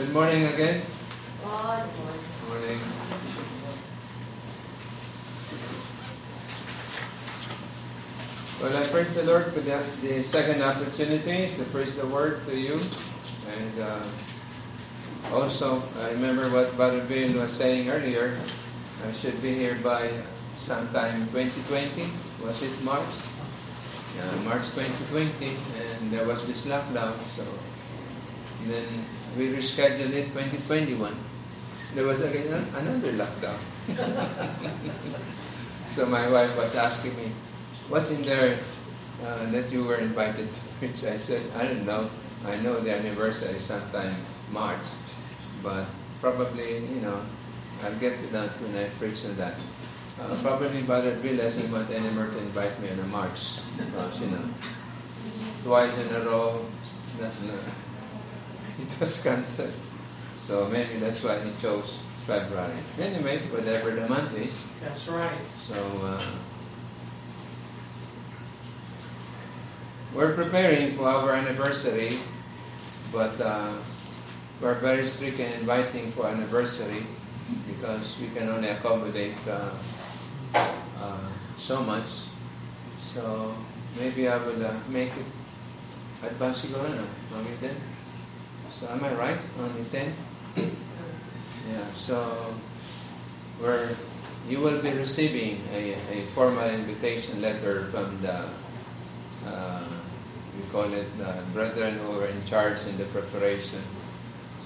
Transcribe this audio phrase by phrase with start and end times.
[0.00, 0.80] Good morning again.
[1.44, 2.16] God, Lord.
[2.48, 2.80] Morning.
[8.62, 12.58] Well, I praise the Lord for the, the second opportunity to preach the word to
[12.58, 12.80] you.
[13.52, 14.00] And uh,
[15.34, 18.40] also, I remember what Brother Bill was saying earlier.
[19.06, 20.14] I should be here by
[20.56, 22.08] sometime 2020.
[22.42, 23.04] Was it March?
[24.16, 25.58] Yeah, March 2020.
[25.76, 27.20] And there was this lockdown.
[27.36, 27.44] So
[28.64, 29.04] then
[29.36, 31.14] we rescheduled it 2021.
[31.94, 33.58] There was again another lockdown.
[35.94, 37.32] so my wife was asking me,
[37.88, 38.58] what's in there
[39.24, 41.04] uh, that you were invited to preach?
[41.04, 42.10] I said, I don't know.
[42.46, 44.16] I know the anniversary is sometime
[44.50, 44.86] March,
[45.62, 45.86] but
[46.20, 47.20] probably, you know,
[47.84, 49.54] I'll get to that when I preach on that.
[50.20, 54.28] Uh, probably Brother Bill doesn't want anymore to invite me on a March, because, you
[54.28, 54.44] know,
[55.62, 56.64] twice in a row,
[57.18, 57.54] that, no,
[58.82, 59.74] it was cancelled.
[60.46, 62.78] So maybe that's why he chose February.
[62.98, 64.66] Anyway, whatever the month is.
[64.80, 65.40] That's right.
[65.66, 66.22] So uh,
[70.14, 72.18] we're preparing for our anniversary,
[73.12, 73.74] but uh,
[74.60, 77.06] we're very strict in inviting for anniversary
[77.66, 79.70] because we can only accommodate uh,
[80.54, 81.28] uh,
[81.58, 82.06] so much.
[83.00, 83.54] So
[83.98, 85.26] maybe I will uh, make it
[86.22, 87.72] at siguro na, only 10.
[88.80, 89.38] So am I right?
[89.60, 90.14] Only 10?
[90.56, 92.54] Yeah, so
[93.60, 93.90] we're,
[94.48, 98.48] you will be receiving a, a formal invitation letter from the,
[99.46, 99.84] uh,
[100.56, 103.82] we call it the brethren who are in charge in the preparation.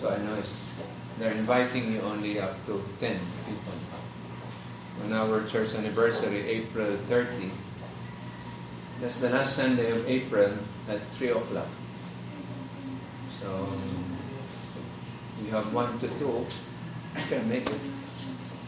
[0.01, 0.73] So I know it's,
[1.19, 3.75] they're inviting you only up to 10 people.
[5.07, 7.51] On our church anniversary, April 30,
[9.01, 10.53] that's the last Sunday of April
[10.89, 11.67] at 3 o'clock.
[13.41, 13.69] So
[15.45, 16.47] you have one to two,
[17.17, 17.81] you can make it.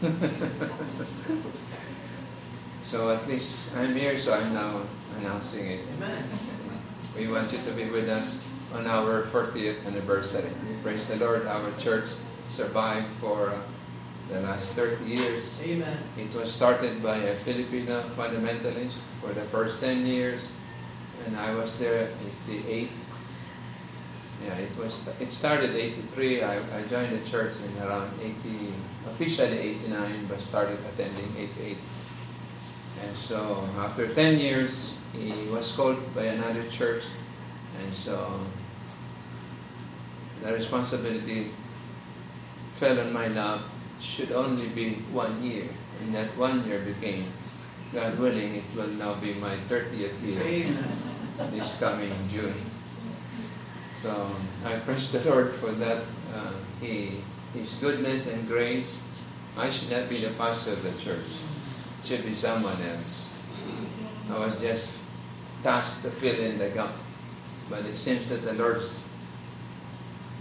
[2.83, 4.81] so at least I'm here, so I'm now
[5.17, 5.79] announcing it.
[5.97, 6.23] Amen.
[7.17, 8.37] We want you to be with us
[8.73, 10.51] on our 40th anniversary.
[10.67, 11.47] We praise the Lord.
[11.47, 12.09] Our church
[12.49, 13.59] survived for uh,
[14.29, 15.59] the last 30 years.
[15.63, 15.97] Amen.
[16.17, 20.51] It was started by a Filipino fundamentalist for the first 10 years,
[21.25, 22.11] and I was there at
[22.45, 23.06] the 8th.
[24.45, 25.01] Yeah, it was.
[25.19, 26.43] It started 83.
[26.43, 28.73] I, I joined the church in around 80,
[29.09, 31.77] officially 89, but started attending 88.
[33.03, 37.03] And so after 10 years, he was called by another church,
[37.79, 38.41] and so
[40.43, 41.51] the responsibility
[42.75, 43.61] fell on my lap.
[43.99, 45.65] Should only be one year,
[46.01, 47.33] and that one year became,
[47.91, 50.85] God willing, it will now be my 30th year Amen.
[51.49, 52.53] this coming June.
[54.01, 54.29] So
[54.63, 56.03] I praise the Lord for that.
[56.33, 57.21] Uh, he,
[57.53, 59.03] His goodness and grace.
[59.57, 61.25] I should not be the pastor of the church.
[62.01, 63.29] It should be someone else.
[64.29, 64.91] I was just
[65.63, 66.93] tasked to fill in the gap.
[67.69, 68.93] But it seems that the Lord's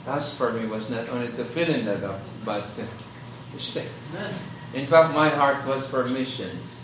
[0.05, 3.88] task for me was not only to fill in the gap, but to stay.
[4.75, 6.81] In fact, my heart was for missions.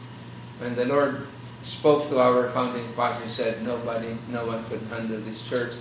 [0.58, 1.26] When the Lord
[1.62, 5.74] spoke to our founding pastor, he said, nobody, no one could handle this church.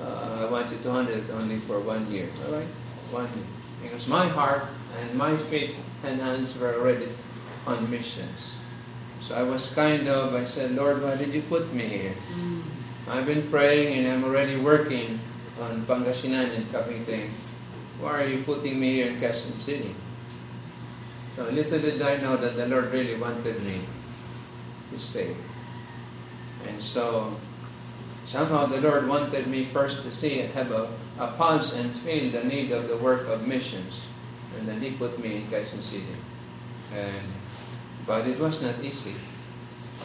[0.00, 2.28] Uh, I want you to handle it only for one year.
[2.46, 2.66] All right?
[3.10, 3.46] One year.
[3.82, 4.66] Because my heart
[4.98, 7.10] and my feet and hands were already
[7.66, 8.56] on missions.
[9.22, 12.14] So I was kind of, I said, Lord, why did you put me here?
[13.08, 15.20] I've been praying and I'm already working
[15.60, 17.30] on Pangasinan and Cavite.
[18.00, 19.94] Why are you putting me here in Quezon City?
[21.34, 23.80] So little did I know that the Lord really wanted me
[24.92, 25.36] to stay.
[26.66, 27.36] And so
[28.26, 32.30] somehow the Lord wanted me first to see and have a, a pulse and feel
[32.30, 34.02] the need of the work of missions.
[34.58, 36.16] And then He put me in Quezon City.
[36.94, 37.26] And,
[38.06, 39.14] but it was not easy.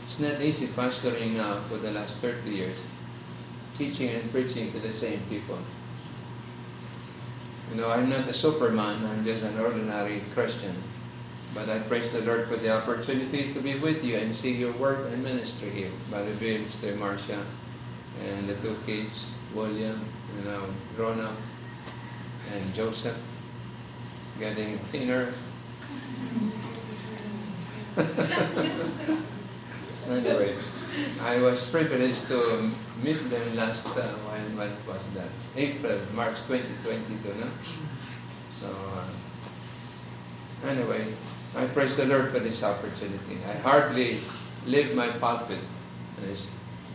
[0.03, 2.77] It's not easy pastoring now for the last 30 years,
[3.77, 5.59] teaching and preaching to the same people.
[7.69, 10.75] You know, I'm not a superman, I'm just an ordinary Christian.
[11.53, 14.73] But I praise the Lord for the opportunity to be with you and see your
[14.73, 15.91] work and ministry here.
[16.09, 17.43] Brother Bill, Sister Marcia,
[18.25, 20.05] and the two kids, William,
[20.37, 20.63] you know,
[20.95, 21.35] grown up,
[22.53, 23.17] and Joseph,
[24.39, 25.33] getting thinner.
[30.09, 30.55] anyway,
[31.21, 32.71] I was privileged to
[33.03, 35.29] meet them last, uh, when, when was that?
[35.55, 37.47] April, March 2022, no?
[38.59, 39.05] So, uh,
[40.69, 41.13] anyway,
[41.55, 43.37] I praise the Lord for this opportunity.
[43.47, 44.21] I hardly
[44.65, 45.59] leave my pulpit.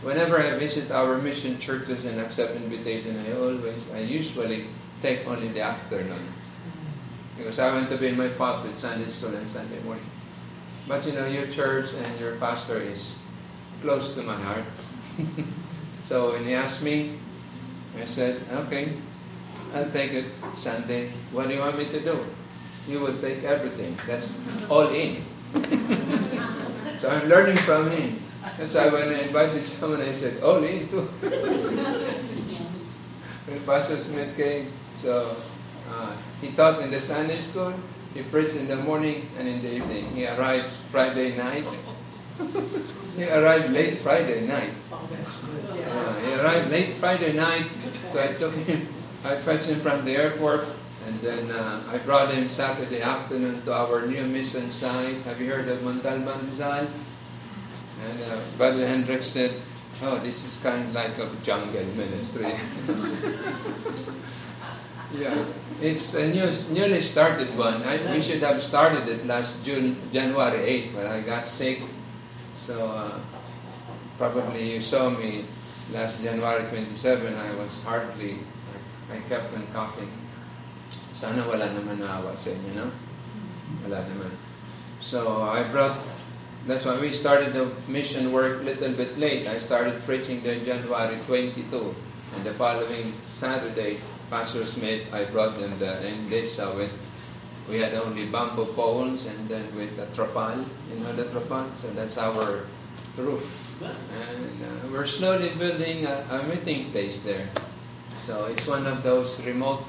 [0.05, 4.69] Whenever I visit our mission churches and accept invitation, I always, I usually
[5.01, 6.29] take only the afternoon.
[7.35, 10.05] Because I want to be in my pulpit Sunday school and Sunday morning.
[10.87, 13.17] But you know, your church and your pastor is
[13.81, 14.69] close to my heart.
[16.03, 17.17] so when he asked me,
[17.97, 18.93] I said, okay,
[19.73, 21.09] I'll take it Sunday.
[21.31, 22.21] What do you want me to do?
[22.87, 23.97] You would take everything.
[24.05, 24.37] That's
[24.69, 25.25] all in.
[27.01, 28.21] so I'm learning from him.
[28.57, 31.01] That's why when I invited someone, I said, all in too.
[33.49, 34.71] when Pastor Smith came,
[35.01, 35.35] so
[35.89, 37.73] uh, he taught in the Sunday school,
[38.13, 40.07] he preached in the morning and in the evening.
[40.13, 41.67] He arrived Friday night.
[43.17, 44.71] he arrived late Friday night.
[44.91, 48.87] Uh, he arrived late Friday night, so I took him,
[49.25, 50.65] I fetched him from the airport,
[51.07, 55.17] and then uh, I brought him Saturday afternoon to our new mission site.
[55.23, 56.87] Have you heard of Montalban Rizal?
[58.05, 59.53] And uh, Brother Hendricks said,
[60.03, 62.45] oh, this is kind of like a jungle ministry.
[65.17, 65.45] yeah,
[65.81, 67.81] it's a new, newly started one.
[67.81, 71.81] I, we should have started it last June, January 8, but I got sick.
[72.59, 73.19] So uh,
[74.17, 75.45] probably you saw me
[75.91, 77.33] last January 27.
[77.35, 78.37] I was hardly,
[79.09, 80.11] I, I kept on coughing.
[81.09, 82.91] Sana wala naman naawa sa inyo, no?
[83.87, 84.35] Wala naman.
[85.01, 85.97] So I brought
[86.65, 89.47] that's why we started the mission work a little bit late.
[89.47, 91.95] I started preaching there January 22.
[92.35, 96.91] And the following Saturday, Pastor Smith, I brought them the, uh, with,
[97.69, 101.69] we had only bamboo poles and then with the tropal, you know the tropal?
[101.77, 102.65] So that's our
[103.15, 103.81] roof.
[103.81, 107.47] And uh, we're slowly building a, a, meeting place there.
[108.25, 109.85] So it's one of those remote,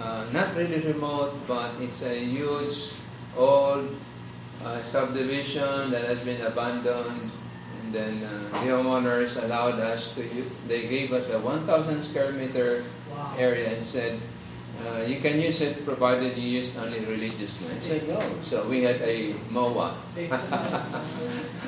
[0.00, 2.92] uh, not really remote, but it's a huge,
[3.36, 3.94] old,
[4.64, 7.30] uh, subdivision that has been abandoned.
[7.82, 12.32] And then uh, the homeowners allowed us to, use, they gave us a 1,000 square
[12.32, 13.34] meter wow.
[13.38, 14.20] area and said,
[14.84, 18.20] uh, you can use it provided you use only religious I said, no.
[18.42, 19.96] So we had a MOA.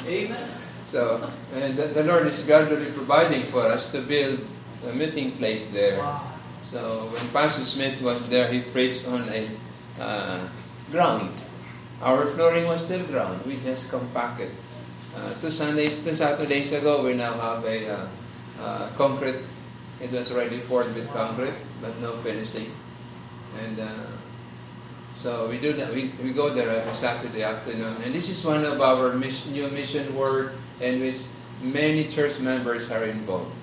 [0.07, 0.51] Amen.
[0.89, 1.21] So,
[1.53, 4.41] and the, the, Lord is gradually providing for us to build
[4.89, 5.99] a meeting place there.
[5.99, 6.33] Wow.
[6.65, 9.51] So when Pastor Smith was there, he preached on a
[10.01, 10.49] uh,
[10.91, 11.29] ground
[12.03, 13.45] our flooring was still ground.
[13.47, 14.51] We just compacted.
[15.17, 18.09] Uh, two Sundays, two Saturdays ago, we now have a uh,
[18.61, 19.43] uh, concrete.
[20.01, 22.71] It was already poured with concrete, but no finishing.
[23.59, 24.15] And uh,
[25.19, 25.93] so we do that.
[25.93, 27.99] We, we go there every Saturday afternoon.
[28.05, 31.19] And this is one of our mission, new mission work in which
[31.63, 33.55] many church members are involved.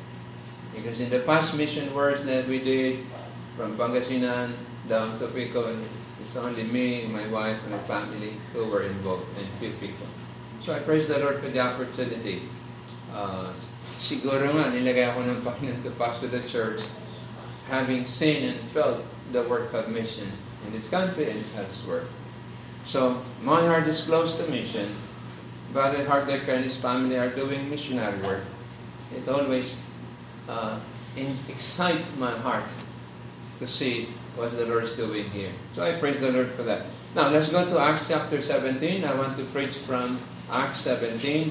[0.76, 3.00] Because in the past mission works that we did
[3.56, 4.52] from Pangasinan
[4.90, 5.72] down to Pico
[6.26, 10.08] It's only me, my wife, and my family who were involved, and few people.
[10.60, 12.50] So I praise the Lord for the opportunity.
[13.14, 13.54] Uh,
[13.94, 16.82] siguro nga, nilagay ako ng Panginoon to pastor the church,
[17.70, 22.10] having seen and felt the work of missions in this country and elsewhere.
[22.90, 24.90] So, my heart is close to mission.
[25.78, 28.50] Brother Hardecker and his family are doing missionary work.
[29.14, 29.78] It always
[30.50, 30.82] uh,
[31.14, 32.66] excites my heart
[33.62, 35.52] to see what the Lord is doing here.
[35.72, 36.86] So I praise the Lord for that.
[37.16, 39.04] Now let's go to Acts chapter 17.
[39.04, 40.20] I want to preach from
[40.52, 41.50] Acts 17,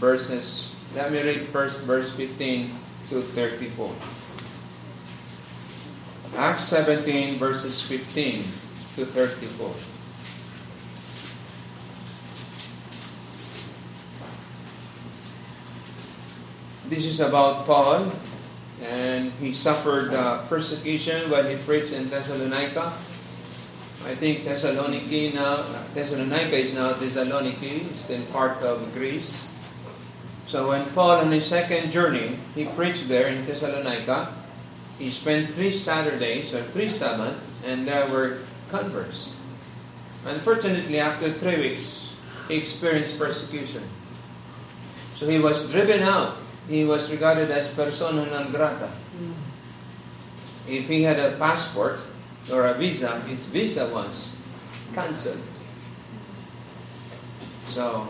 [0.00, 2.74] verses, let me read first verse 15
[3.08, 3.94] to 34.
[6.36, 8.42] Acts 17, verses 15
[8.96, 9.74] to 34.
[16.90, 18.12] This is about Paul
[18.82, 22.92] and he suffered uh, persecution when he preached in Thessalonica.
[24.04, 25.64] I think Thessaloniki now,
[25.94, 29.48] Thessalonica is now Thessaloniki, it's still part of Greece.
[30.46, 34.34] So when Paul on his second journey, he preached there in Thessalonica.
[34.98, 38.38] He spent three Saturdays or three Sabbaths, and there were
[38.70, 39.30] converts.
[40.26, 42.10] Unfortunately, after three weeks,
[42.48, 43.82] he experienced persecution.
[45.16, 46.36] So he was driven out
[46.68, 48.90] he was regarded as persona non grata.
[50.66, 52.02] If he had a passport
[52.50, 54.36] or a visa, his visa was
[54.94, 55.42] cancelled.
[57.68, 58.08] So,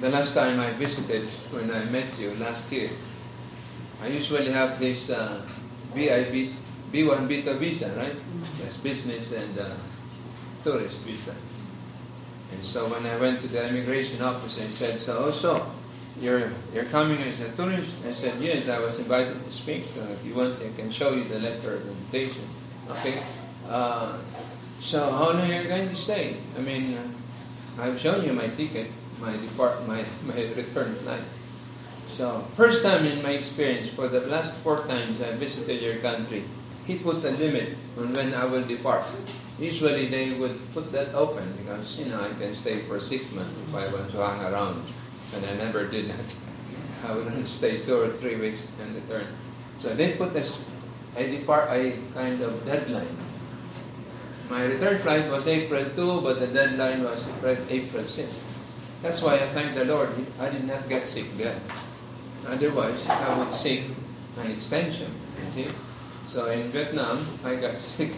[0.00, 2.90] the last time I visited, when I met you last year,
[4.02, 5.40] I usually have this uh,
[5.94, 6.52] BIB,
[6.92, 8.16] B1 Beta visa, right?
[8.60, 9.70] That's business and uh,
[10.62, 11.34] tourist visa.
[12.52, 15.70] And so when I went to the immigration office, I said, so, so,
[16.20, 17.92] you're, you're coming as a tourist?
[18.06, 21.12] I said, yes, I was invited to speak, so if you want, I can show
[21.12, 22.44] you the letter of invitation.
[22.90, 23.22] Okay?
[23.68, 24.18] Uh,
[24.80, 26.36] so how long are you going to stay?
[26.56, 28.90] I mean, uh, I've shown you my ticket,
[29.20, 31.24] my depart, my, my return flight.
[32.12, 36.44] So, first time in my experience, for the last four times I visited your country,
[36.86, 39.10] he put a limit on when I will depart.
[39.58, 43.56] Usually they would put that open because, you know, I can stay for six months
[43.56, 44.84] if I want to hang around.
[45.32, 46.36] And I never did that.
[47.06, 49.26] I would only stay two or three weeks and return.
[49.80, 50.64] So I didn't put this,
[51.16, 53.16] I depart, a kind of deadline.
[54.50, 57.24] My return flight was April 2, but the deadline was
[57.68, 58.28] April 6.
[59.02, 60.08] That's why I thank the Lord
[60.40, 61.60] I did not get sick then.
[62.46, 63.84] Otherwise, I would seek
[64.40, 65.12] an extension,
[65.44, 65.74] you see.
[66.26, 68.12] So in Vietnam, I got sick.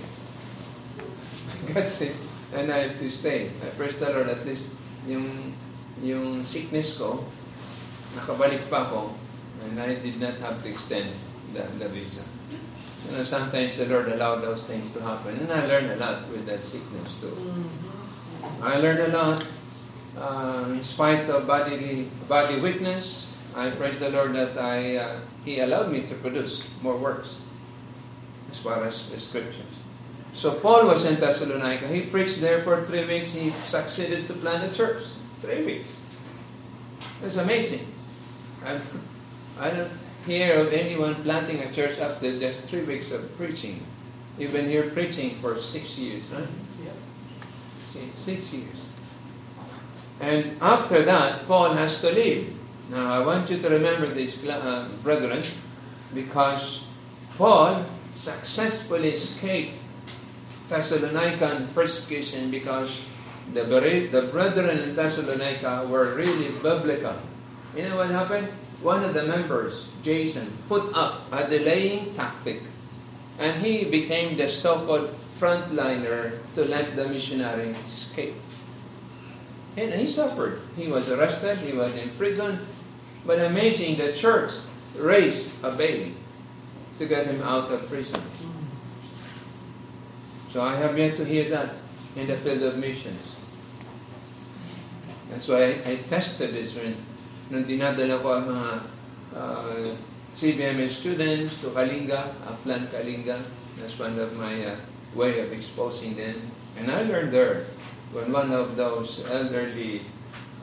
[1.69, 2.15] I got sick
[2.55, 3.51] and I had to stay.
[3.63, 4.73] I praise the Lord, at least
[5.07, 5.55] yung,
[6.03, 7.25] yung sickness ko,
[8.17, 9.15] nakabalik pa ako
[9.65, 11.09] and I did not have to extend
[11.53, 12.25] the, the visa.
[13.07, 16.29] You know, sometimes the Lord allowed those things to happen and I learned a lot
[16.29, 17.37] with that sickness too.
[18.61, 19.47] I learned a lot
[20.19, 23.33] uh, in spite of bodily body weakness.
[23.55, 27.37] I praise the Lord that I uh, He allowed me to produce more works
[28.51, 29.73] as far as the scriptures.
[30.35, 31.89] So Paul was in Thessalonica.
[31.89, 33.31] He preached there for three weeks.
[33.31, 35.05] He succeeded to plant a church.
[35.47, 35.97] Three weeks.
[37.23, 37.87] It's amazing.
[38.65, 38.81] I,
[39.61, 39.93] I don't
[40.27, 43.87] hear of anyone planting a church after just three weeks of preaching.
[44.39, 46.49] You've been here preaching for six years, right?
[46.85, 46.91] Yeah.
[47.93, 48.77] See, six years.
[50.19, 52.53] And after that, Paul has to leave.
[52.91, 55.45] Now, I want you to remember this, uh, brethren,
[56.13, 56.83] because
[57.39, 59.79] Paul successfully escaped
[60.69, 62.99] Thessalonican persecution because
[63.53, 67.17] the, the brethren in Thessalonica were really biblical.
[67.77, 68.49] You know what happened?
[68.83, 72.63] One of the members, Jason, put up a delaying tactic
[73.39, 78.35] and he became the so-called frontliner to let the missionary escape.
[79.77, 80.61] And he suffered.
[80.77, 82.61] He was arrested, he was in prison,
[83.27, 84.53] but amazing, the church
[84.97, 86.15] raised a baby
[86.99, 88.21] to get him out of prison.
[90.51, 91.75] So I have yet to hear that
[92.17, 93.37] in the field of missions.
[95.31, 96.97] That's why I, I tested this when
[97.53, 98.71] nung dinadala ko ang mga
[99.37, 99.95] uh,
[100.33, 103.39] students to Kalinga, a Upland Kalinga.
[103.77, 104.77] That's one of my uh,
[105.15, 106.41] way of exposing them.
[106.77, 107.69] And I learned there
[108.13, 110.01] when one of those elderly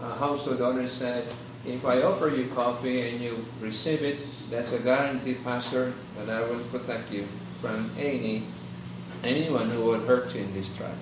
[0.02, 1.30] uh, household owners said,
[1.66, 4.20] if I offer you coffee and you receive it,
[4.50, 7.28] that's a guarantee, Pastor, that I will protect you
[7.62, 8.44] from any
[9.24, 11.00] anyone who would hurt you in this trial.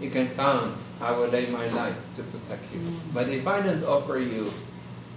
[0.00, 2.80] You can count, I will lay my life to protect you.
[3.14, 4.52] But if I don't offer you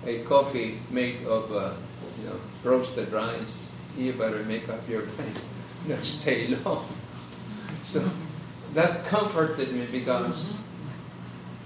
[0.05, 1.73] a coffee made of uh,
[2.19, 3.67] you know roasted rice,
[3.97, 5.41] you better make up your mind.
[5.87, 6.85] Don't stay long.
[7.85, 8.07] So
[8.73, 10.53] that comforted me because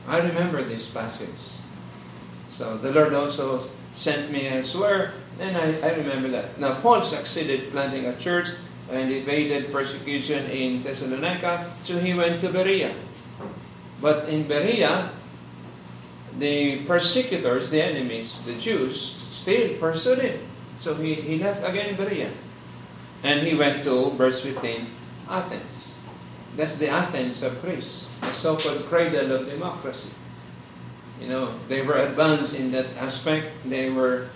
[0.07, 1.29] I remember this passage.
[2.49, 6.59] So the Lord also sent me elsewhere, and I, I remember that.
[6.59, 8.49] Now, Paul succeeded planting a church
[8.91, 12.93] and evaded persecution in Thessalonica, so he went to Berea.
[14.03, 15.09] But in Berea,
[16.37, 20.39] the persecutors, the enemies, the Jews, still pursued him.
[20.81, 22.29] So he, he left again Berea.
[23.23, 24.87] And he went to, verse 15,
[25.29, 25.95] Athens.
[26.57, 30.11] That's the Athens of Greece, the so-called cradle of democracy.
[31.21, 33.55] You know, they were advanced in that aspect.
[33.63, 34.27] They were,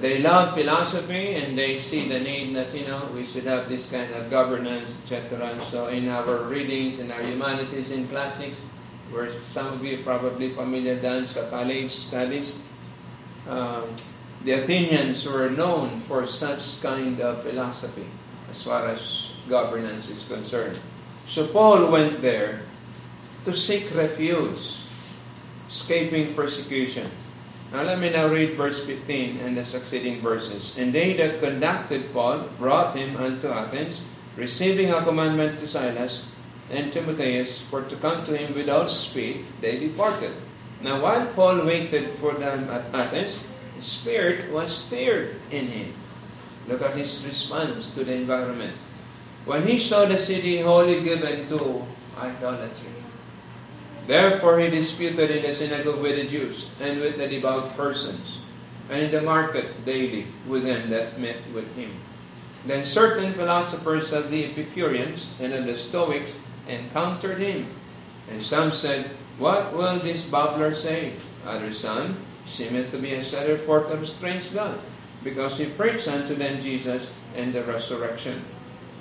[0.00, 3.88] they love philosophy and they see the need that, you know, we should have this
[3.88, 5.54] kind of governance, etc.
[5.70, 8.66] So in our readings, in our humanities in classics,
[9.10, 12.60] where some of you probably familiar done sa college studies,
[13.48, 13.82] uh,
[14.44, 18.06] the Athenians were known for such kind of philosophy
[18.50, 20.78] as far as governance is concerned.
[21.26, 22.62] So Paul went there
[23.44, 24.80] to seek refuge,
[25.68, 27.10] escaping persecution.
[27.72, 30.72] Now let me now read verse 15 and the succeeding verses.
[30.76, 34.00] And they that conducted Paul brought him unto Athens,
[34.36, 36.24] receiving a commandment to Silas
[36.70, 40.32] and Timotheus for to come to him without speed, they departed.
[40.82, 43.40] Now while Paul waited for them at Athens,
[43.76, 45.94] the Spirit was stirred in him.
[46.68, 48.74] Look at his response to the environment.
[49.44, 51.86] When he saw the city wholly given to
[52.18, 52.98] idolatry.
[54.06, 58.40] Therefore he disputed in the synagogue with the Jews and with the devout persons,
[58.90, 61.92] and in the market daily with them that met with him.
[62.66, 66.34] Then certain philosophers of the Epicureans and of the Stoics
[66.68, 67.66] encountered him.
[68.30, 71.14] And some said, What will this babbler say?
[71.46, 74.78] Others, Son, seemeth to be a setter forth of strange God,
[75.24, 78.44] because he preached unto them Jesus and the resurrection.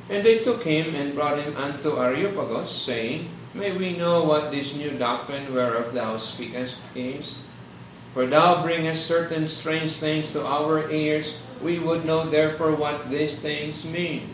[0.10, 4.76] And they took him and brought him unto Areopagus, saying, May we know what this
[4.76, 7.40] new doctrine whereof thou speakest is?
[8.14, 11.36] For thou bringest certain strange things to our ears.
[11.62, 14.30] We would know therefore what these things mean.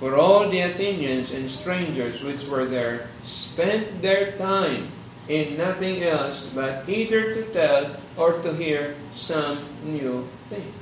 [0.00, 4.92] For all the Athenians and strangers which were there spent their time
[5.26, 10.72] in nothing else but either to tell or to hear some new thing.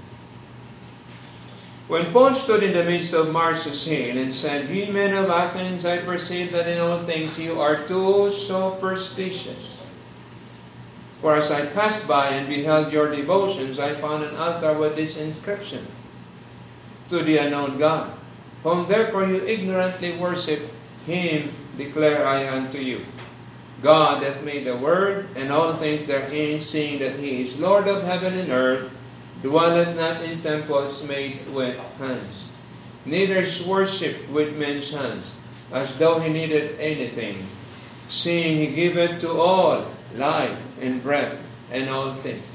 [1.88, 5.86] When Paul stood in the midst of Marsus Hill and said, Ye men of Athens,
[5.86, 9.84] I perceive that in all things you are too superstitious.
[11.20, 15.16] For as I passed by and beheld your devotions, I found an altar with this
[15.16, 15.86] inscription,
[17.08, 18.15] To the unknown God,
[18.66, 20.58] whom therefore you ignorantly worship,
[21.06, 22.98] him declare I unto you.
[23.80, 28.02] God that made the world and all things therein, seeing that he is Lord of
[28.02, 28.90] heaven and earth,
[29.40, 32.50] dwelleth not in temples made with hands,
[33.04, 35.30] neither is worshipped with men's hands,
[35.70, 37.46] as though he needed anything,
[38.08, 41.38] seeing he giveth to all life and breath
[41.70, 42.48] and all things,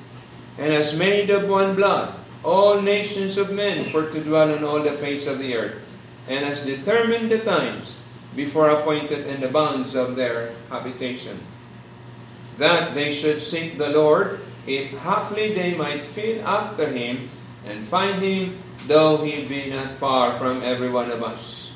[0.58, 4.82] and has made of one blood all nations of men for to dwell on all
[4.82, 5.91] the face of the earth,
[6.28, 7.96] and has determined the times
[8.36, 11.40] before appointed in the bounds of their habitation,
[12.58, 17.30] that they should seek the Lord if haply they might feel after him
[17.66, 21.72] and find him, though he be not far from every one of us.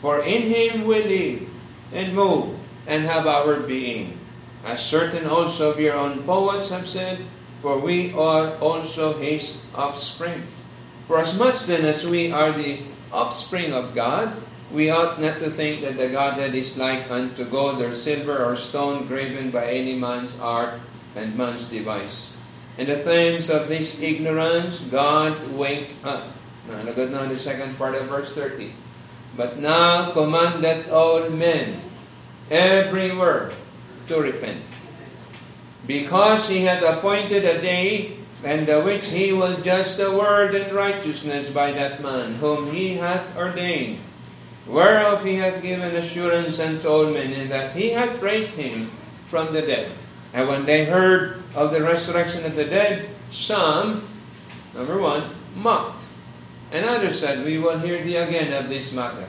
[0.00, 1.48] For in him we live
[1.92, 4.18] and move and have our being.
[4.64, 7.24] As certain also of your own poets have said,
[7.62, 10.42] for we are also his offspring.
[11.06, 12.82] For as much then as we are the
[13.12, 14.32] offspring of God,
[14.72, 18.56] we ought not to think that the Godhead is like unto gold or silver or
[18.56, 20.80] stone graven by any man's art
[21.14, 22.32] and man's device.
[22.78, 26.32] In the times of this ignorance, God winked up.
[26.68, 28.72] Nalagod na the second part of verse 30.
[29.36, 31.76] But now commandeth all men
[32.50, 33.52] everywhere
[34.08, 34.64] to repent.
[35.86, 40.74] Because he hath appointed a day and the which he will judge the world in
[40.74, 43.98] righteousness by that man whom he hath ordained,
[44.66, 48.90] whereof he hath given assurance unto all men, in that he hath raised him
[49.28, 49.90] from the dead.
[50.32, 54.06] And when they heard of the resurrection of the dead, some,
[54.74, 55.24] number one,
[55.54, 56.06] mocked.
[56.70, 59.28] And others said, We will hear thee again of this matter.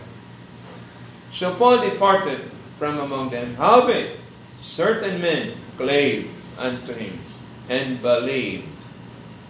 [1.31, 2.39] So Paul departed
[2.79, 3.55] from among them.
[3.55, 4.19] Howbeit,
[4.61, 7.19] certain men clave unto him
[7.67, 8.67] and believed,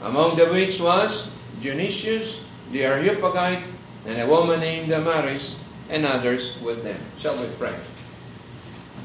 [0.03, 1.31] among the which was
[1.63, 3.65] Dionysius the Areopagite
[4.03, 6.99] and a woman named Damaris and others with them.
[7.21, 7.75] Shall we pray?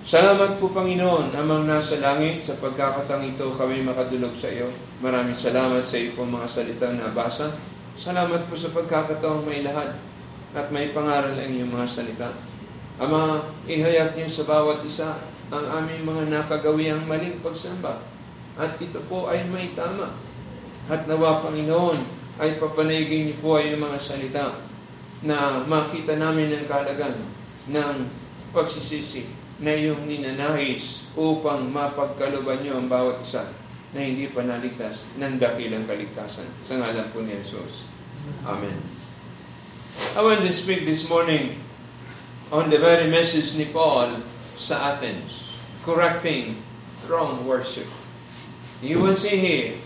[0.09, 4.73] Salamat po Panginoon, amang nasa langit, sa pagkakatang ito kami makadulog sa iyo.
[5.05, 7.53] Maraming salamat sa iyo mga salitang nabasa.
[8.01, 10.01] Salamat po sa pagkakataong may lahat
[10.57, 12.33] at may pangaral ang iyong mga salita.
[12.97, 15.21] Ama, ihayag niyo sa bawat isa
[15.53, 18.01] ang aming mga nakagawiang maling pagsamba.
[18.57, 20.09] At ito po ay may tama.
[20.89, 22.01] At nawa Panginoon
[22.41, 24.57] ay papanagin niyo po ay mga salita
[25.21, 27.17] na makita namin ang kalagan
[27.69, 27.97] ng
[28.57, 29.29] pagsisisi
[29.61, 33.45] na iyong ninanais upang mapagkaluban niyo ang bawat isa
[33.93, 36.49] na hindi pa naligtas ng dakilang kaligtasan.
[36.65, 37.85] Sa ngalan po ni Jesus.
[38.49, 38.81] Amen.
[40.15, 41.59] I want to speak this morning
[42.49, 44.25] on the very message ni Paul
[44.57, 46.63] sa Athens, correcting
[47.11, 47.91] wrong worship.
[48.79, 49.83] You will see here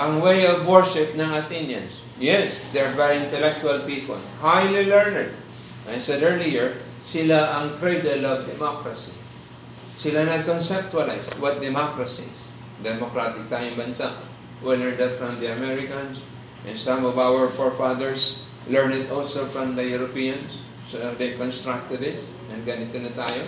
[0.00, 2.00] ang way of worship ng Athenians.
[2.16, 5.28] Yes, they're very intellectual people, highly learned.
[5.84, 9.12] I said earlier, sila ang cradle of democracy.
[10.00, 12.40] Sila nag-conceptualize what democracy is.
[12.80, 14.16] Democratic tayong bansa.
[14.64, 16.24] We learned that from the Americans,
[16.64, 20.64] and some of our forefathers learned it also from the Europeans.
[20.88, 23.44] So they constructed this, and ganito na tayo.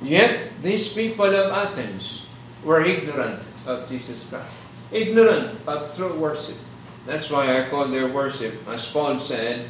[0.00, 2.24] Yet, these people of Athens
[2.64, 4.52] were ignorant of Jesus Christ.
[4.90, 6.58] Ignorant of true worship.
[7.06, 9.64] That's why I call their worship, as Paul said,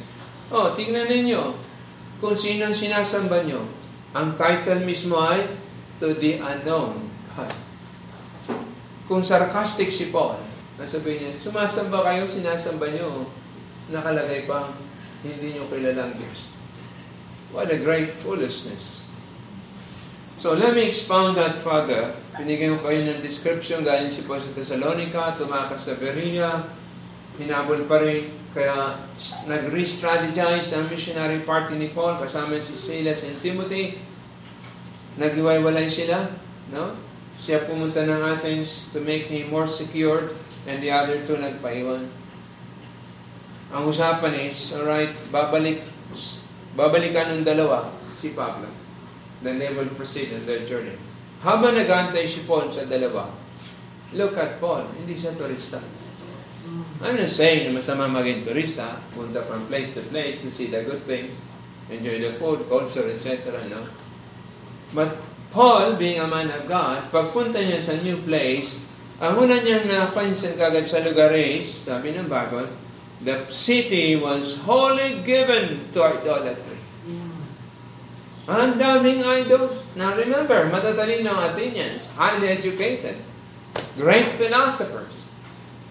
[0.51, 1.55] Oh, tingnan ninyo
[2.19, 3.63] kung sino ang sinasamba nyo.
[4.11, 5.47] Ang title mismo ay
[6.03, 7.53] To the Unknown God.
[9.07, 10.39] Kung sarcastic si Paul,
[10.75, 13.27] nasabihin niya, sumasamba kayo, sinasamba nyo,
[13.91, 14.71] nakalagay pa,
[15.23, 16.51] hindi nyo kilalang Diyos.
[17.51, 19.03] What a great foolishness.
[20.39, 22.15] So let me expound that further.
[22.31, 26.63] Pinigyan ko kayo ng description galing si Paul sa Thessalonica, tumakas sa Berea,
[27.35, 28.95] hinabol pa rin kaya
[29.51, 33.99] nag-re-strategize ang missionary party ni Paul kasama si Silas and Timothy.
[35.19, 36.31] Naghiwalay sila,
[36.71, 36.95] no?
[37.35, 40.31] Siya pumunta ng Athens to make him more secured
[40.63, 42.07] and the other two nagpaiwan.
[43.75, 45.83] Ang usapan is, alright, babalik,
[46.79, 48.71] babalikan ng dalawa si Pablo.
[49.43, 51.10] Then they will proceed in their journey.
[51.41, 51.89] Habang nag
[52.29, 53.33] si Paul sa dalawa,
[54.13, 55.81] look at Paul, hindi siya turista.
[57.01, 60.85] I'm not saying na masama maging turista, punta from place to place to see the
[60.85, 61.41] good things,
[61.89, 63.57] enjoy the food, culture, etc.
[63.73, 63.89] No?
[64.93, 65.17] But
[65.49, 68.77] Paul, being a man of God, pagpunta niya sa new place,
[69.17, 72.69] ang una niyang napansin kagad sa lugar is, sabi ng Bible,
[73.25, 76.77] the city was wholly given to idolatry.
[78.45, 79.80] Ang daming idols.
[79.95, 83.17] Now remember, matatalino Athenians, highly educated,
[83.97, 85.11] great philosophers.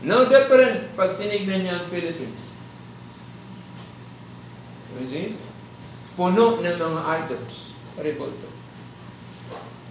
[0.01, 2.57] No different pag tinignan niya ang Philippines.
[4.97, 5.29] You see?
[6.17, 7.77] Puno ng mga idols.
[7.93, 8.49] Paribulto.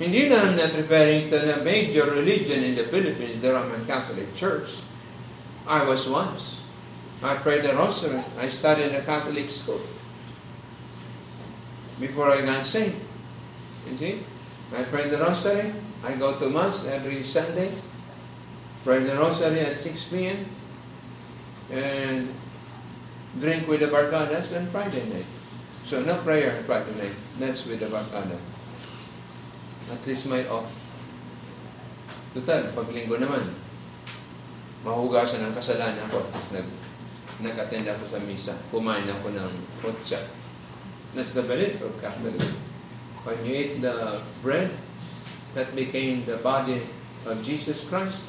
[0.02, 4.34] Hindi na I'm not referring to the major religion in the Philippines, the Roman Catholic
[4.34, 4.82] Church.
[5.68, 6.64] I was once.
[7.22, 8.24] I prayed the rosary.
[8.40, 9.84] I studied a Catholic school.
[12.00, 13.09] Before I got saved.
[13.88, 14.16] You see?
[14.76, 15.74] I pray the rosary.
[16.04, 17.72] I go to Mass every Sunday.
[18.84, 20.46] Pray the rosary at 6 p.m.
[21.72, 22.34] And
[23.38, 25.30] drink with the Barcadas on Friday night.
[25.86, 27.18] So no prayer on Friday night.
[27.38, 28.38] That's with the Barcada.
[29.90, 30.70] At least may off.
[32.30, 33.42] Total, paglinggo naman,
[34.86, 36.22] mahugasan ang kasalanan ko.
[36.30, 36.70] Tapos nag,
[37.42, 38.54] nag-attend ako sa misa.
[38.70, 40.22] Kumain ako ng kotsa.
[41.18, 42.69] That's the belief of Catholic.
[43.24, 44.72] When you eat the bread
[45.54, 46.84] that became the body
[47.28, 48.24] of Jesus Christ,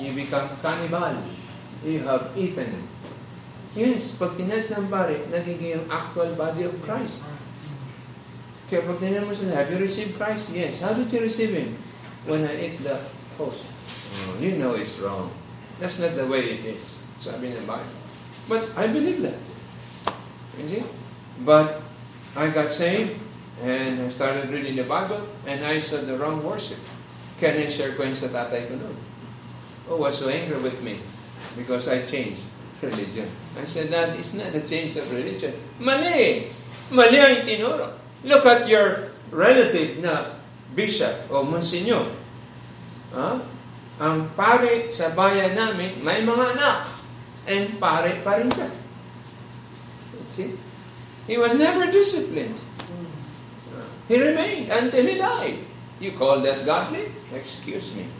[0.00, 1.20] you become cannibal.
[1.84, 2.88] You have eaten it.
[3.72, 7.24] Yes, pag tinas ng pare, nagiging actual body of Christ.
[8.68, 10.52] Kaya pag tinan mo sila, have you received Christ?
[10.52, 10.80] Yes.
[10.80, 11.76] How did you receive Him?
[12.28, 13.00] When I ate the
[13.40, 13.64] host.
[14.28, 15.32] Oh, you know it's wrong.
[15.80, 17.00] That's not the way it is.
[17.20, 17.96] Sabi ng Bible.
[18.46, 19.40] But I believe that.
[20.60, 20.84] You see?
[21.42, 21.80] But
[22.36, 23.21] I got saved
[23.62, 26.82] and I started reading the Bible and I saw the wrong worship.
[27.38, 28.98] Kaya na-share ko sa tatay ko noon.
[29.86, 30.98] Oh, was so angry with me
[31.54, 32.42] because I changed
[32.82, 33.30] religion.
[33.54, 35.54] I said, that is not a change of religion.
[35.78, 36.50] Mali!
[36.90, 37.98] Mali ang itinuro.
[38.26, 40.38] Look at your relative na
[40.74, 42.14] bishop o monsignor.
[43.14, 43.42] Huh?
[44.02, 46.90] Ang pare sa bayan namin, may mga anak.
[47.46, 48.70] And pare pa rin siya.
[50.30, 50.54] See?
[51.26, 52.58] He was never disciplined.
[54.12, 55.64] He remained until he died.
[55.96, 57.16] You call that godly?
[57.32, 58.12] Excuse me.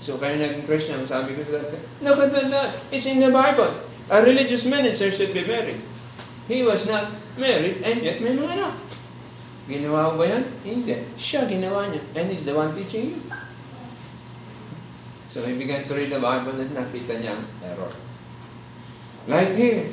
[0.00, 1.68] So kaya naging Christian, sabi ko sa
[2.00, 2.72] look at that.
[2.88, 3.68] It's in the Bible.
[4.08, 5.84] A religious minister should be married.
[6.48, 8.74] He was not married and yet may mga anak.
[9.68, 10.44] Ginawa ko ba yan?
[10.64, 10.96] Hindi.
[11.12, 12.00] Siya ginawa niya.
[12.16, 13.20] And he's the one teaching you.
[15.28, 17.92] So he began to read the Bible and nakita niya ang error.
[19.28, 19.92] Like here,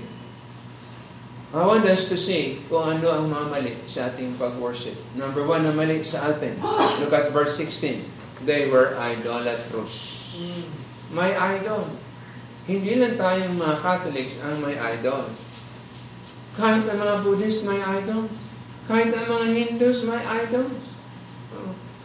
[1.52, 4.96] I want us to see kung ano ang mga mali sa ating pag-worship.
[5.20, 6.56] Number one na mali sa atin.
[7.04, 8.08] Look at verse 16.
[8.48, 10.32] They were idolaters.
[11.12, 11.92] May idol.
[12.72, 15.28] Hindi lang tayong mga Catholics ang may idol.
[16.56, 18.32] Kahit ang mga Buddhist may idol.
[18.88, 20.72] Kahit ang mga Hindus may idol.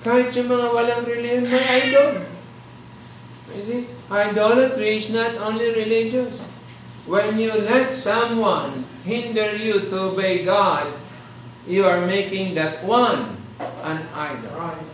[0.03, 2.11] Kahit yung mga walang religion may idol.
[3.55, 3.83] You see?
[4.11, 6.43] Idolatry is not only religious.
[7.07, 10.91] When you let someone hinder you to obey God,
[11.67, 13.39] you are making that one
[13.87, 14.51] an idol.
[14.59, 14.87] Right.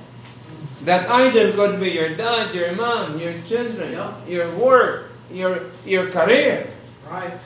[0.84, 4.12] That idol could be your dad, your mom, your children, Yeah.
[4.28, 6.68] your work, your your career.
[7.08, 7.40] Right.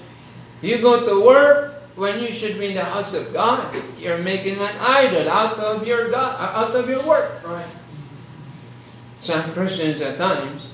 [0.60, 3.72] You go to work when you should be in the house of God.
[4.00, 7.40] You're making an idol out of your God, out of your work.
[7.44, 7.68] Right.
[9.20, 10.68] Some Christians at times,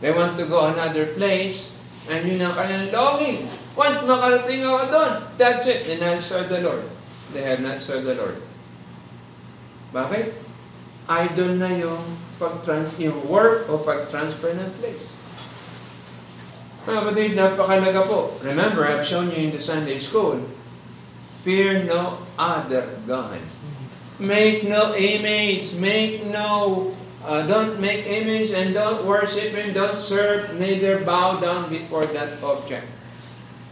[0.00, 1.72] they want to go another place,
[2.08, 3.48] and yun ang kanilang longing.
[3.76, 5.84] Once makarating ako doon, that's it.
[5.84, 6.88] Then I'll serve the Lord.
[7.36, 8.40] They have not served the Lord.
[9.92, 10.32] Bakit?
[11.06, 12.02] Idol na yung
[12.40, 15.04] pag-trans, yung work o pag-transfer ng place.
[16.88, 18.40] Mga kapatid, napakalaga po.
[18.40, 20.40] Remember, I've shown you in the Sunday school,
[21.44, 23.60] fear no other gods.
[24.16, 26.90] Make no image, make no
[27.26, 32.38] Uh, don't make image and don't worship and don't serve, neither bow down before that
[32.38, 32.86] object.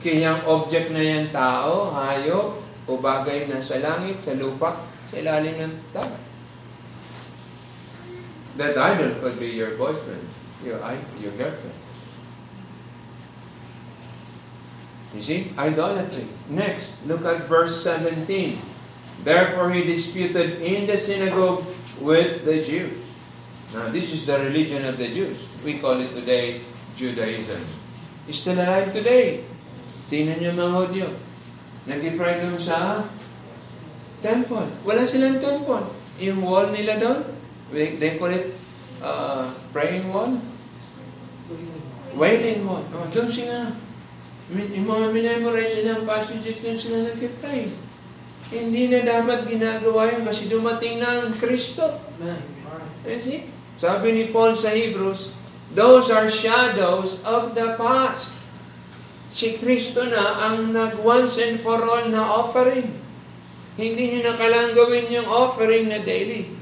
[0.05, 4.77] Kaya yung object na yan tao, hayop, o bagay na sa langit, sa lupa,
[5.09, 6.21] sa ilalim ng dagat.
[8.61, 10.29] That idol could be your boyfriend,
[10.61, 10.77] your,
[11.17, 11.81] your girlfriend.
[15.17, 15.41] You see?
[15.57, 16.29] Idolatry.
[16.53, 18.61] Next, look at verse 17.
[19.25, 21.65] Therefore he disputed in the synagogue
[21.97, 23.01] with the Jews.
[23.73, 25.41] Now, this is the religion of the Jews.
[25.65, 26.61] We call it today
[26.95, 27.65] Judaism.
[28.29, 29.54] It's still alive today.
[30.15, 31.07] Tingnan niyo mga Hudyo.
[31.91, 33.03] Nag-pray doon sa
[34.23, 34.71] temple.
[34.87, 35.91] Wala silang temple.
[36.23, 37.27] Yung wall nila doon,
[37.75, 38.55] they call it
[39.03, 40.39] uh, praying wall.
[42.15, 42.87] Wailing what?
[42.95, 43.75] Oh, doon sila.
[44.55, 47.75] Yung mga minemorize nilang passages doon sila nag-pray.
[48.55, 51.91] Hindi na dapat ginagawa yun kasi dumating na ang Kristo.
[53.03, 53.51] You?
[53.75, 55.35] Sabi ni Paul sa Hebrews,
[55.75, 58.44] those are shadows of the past.
[59.35, 63.03] Si Kristo na ang nag once and for all na offering.
[63.75, 66.55] Hindi nyo na kailangan gawin yung offering na daily.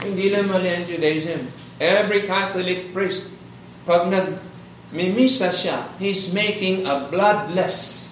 [0.00, 1.52] Hindi lang mali ang Judaism.
[1.76, 3.28] Every Catholic priest,
[3.84, 8.08] pag nag-mimisa siya, he's making a bloodless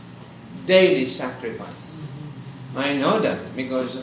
[0.68, 2.04] daily sacrifice.
[2.76, 3.96] I know that because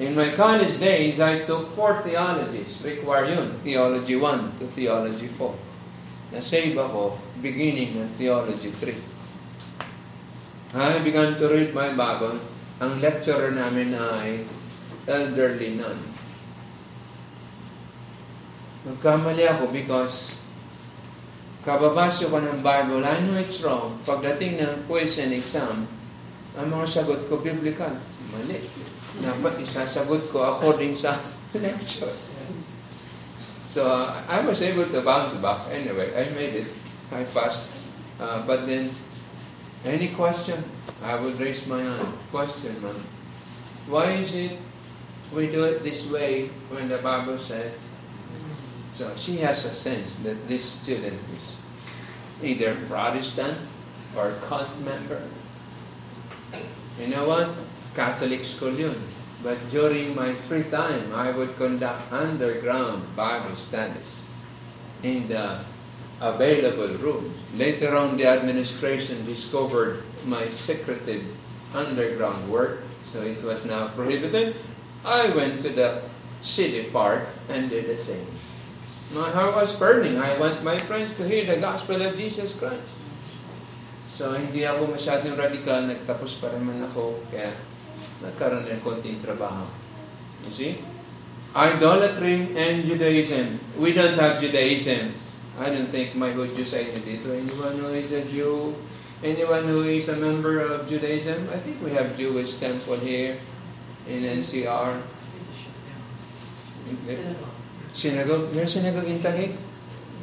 [0.00, 2.80] in my college days, I took four theologies.
[2.80, 3.60] Require yun.
[3.60, 6.32] Theology 1 to Theology 4.
[6.32, 9.09] Na-save ako beginning ng Theology 3.
[10.70, 12.38] I began to read my Bible
[12.80, 14.48] ang lecturer namin ay
[15.04, 16.00] elderly nun.
[18.88, 20.40] Nagkamali ako because
[21.60, 24.00] kababasyo ko ng Bible, I know it's wrong.
[24.08, 25.84] Pagdating ng question exam,
[26.56, 28.00] ang mga sagot ko biblical.
[28.32, 28.64] Mali.
[29.20, 31.20] Dapat isasagot ko according sa
[31.60, 32.16] lecture.
[33.70, 35.68] So, uh, I was able to bounce back.
[35.68, 36.70] Anyway, I made it.
[37.12, 37.70] I passed.
[38.16, 38.90] Uh, but then,
[39.84, 40.64] any question?
[41.02, 42.12] I would raise my hand.
[42.30, 43.00] Question, ma'am.
[43.88, 44.58] Why is it
[45.32, 47.78] we do it this way when the Bible says?
[48.92, 51.56] So she has a sense that this student is
[52.42, 53.56] either Protestant
[54.16, 55.22] or cult member.
[57.00, 57.48] You know what?
[57.94, 58.96] Catholic school yun.
[59.42, 64.20] But during my free time, I would conduct underground Bible studies
[65.02, 65.64] in the
[66.20, 67.32] available rooms.
[67.56, 71.24] Later on, the administration discovered my secretive
[71.74, 74.54] underground work, so it was now prohibited.
[75.04, 76.04] I went to the
[76.44, 78.26] city park and did the same.
[79.10, 80.20] My heart was burning.
[80.20, 82.94] I want my friends to hear the gospel of Jesus Christ.
[84.14, 85.88] So, hindi ako masyadong radical.
[85.88, 87.24] Nagtapos pa naman ako.
[87.32, 87.56] Kaya,
[88.20, 89.64] nagkaroon ng konting trabaho.
[90.44, 90.72] You see?
[91.56, 93.58] Idolatry and Judaism.
[93.80, 95.16] We don't have Judaism.
[95.60, 97.28] I don't think my Hudyo sa inyo dito.
[97.28, 98.72] Anyone who is a Jew
[99.20, 101.44] Anyone who is a member of Judaism?
[101.52, 103.36] I think we have Jewish temple here
[104.08, 104.96] in NCR.
[107.92, 108.48] Synagogue.
[108.56, 109.60] There's synagogue in Taguig?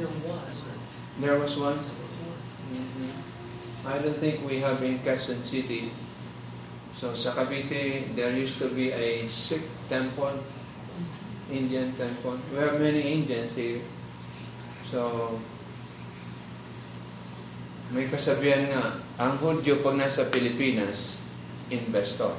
[0.01, 0.65] There was.
[1.21, 1.77] There was one?
[1.77, 3.85] Mm-hmm.
[3.85, 5.93] I don't think we have in Quezon City.
[6.97, 10.41] So sa Cavite, there used to be a Sikh temple,
[11.53, 12.41] Indian temple.
[12.49, 13.85] We have many Indians here.
[14.87, 15.35] So
[17.91, 21.15] may kasabihan nga, ang Hudyo pag nasa Pilipinas,
[21.71, 22.35] investor.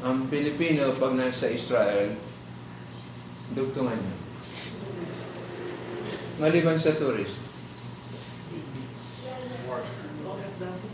[0.00, 2.16] Ang Pilipino pag nasa Israel,
[3.52, 4.16] dugtungan niya.
[6.40, 7.36] Maliban sa tourist.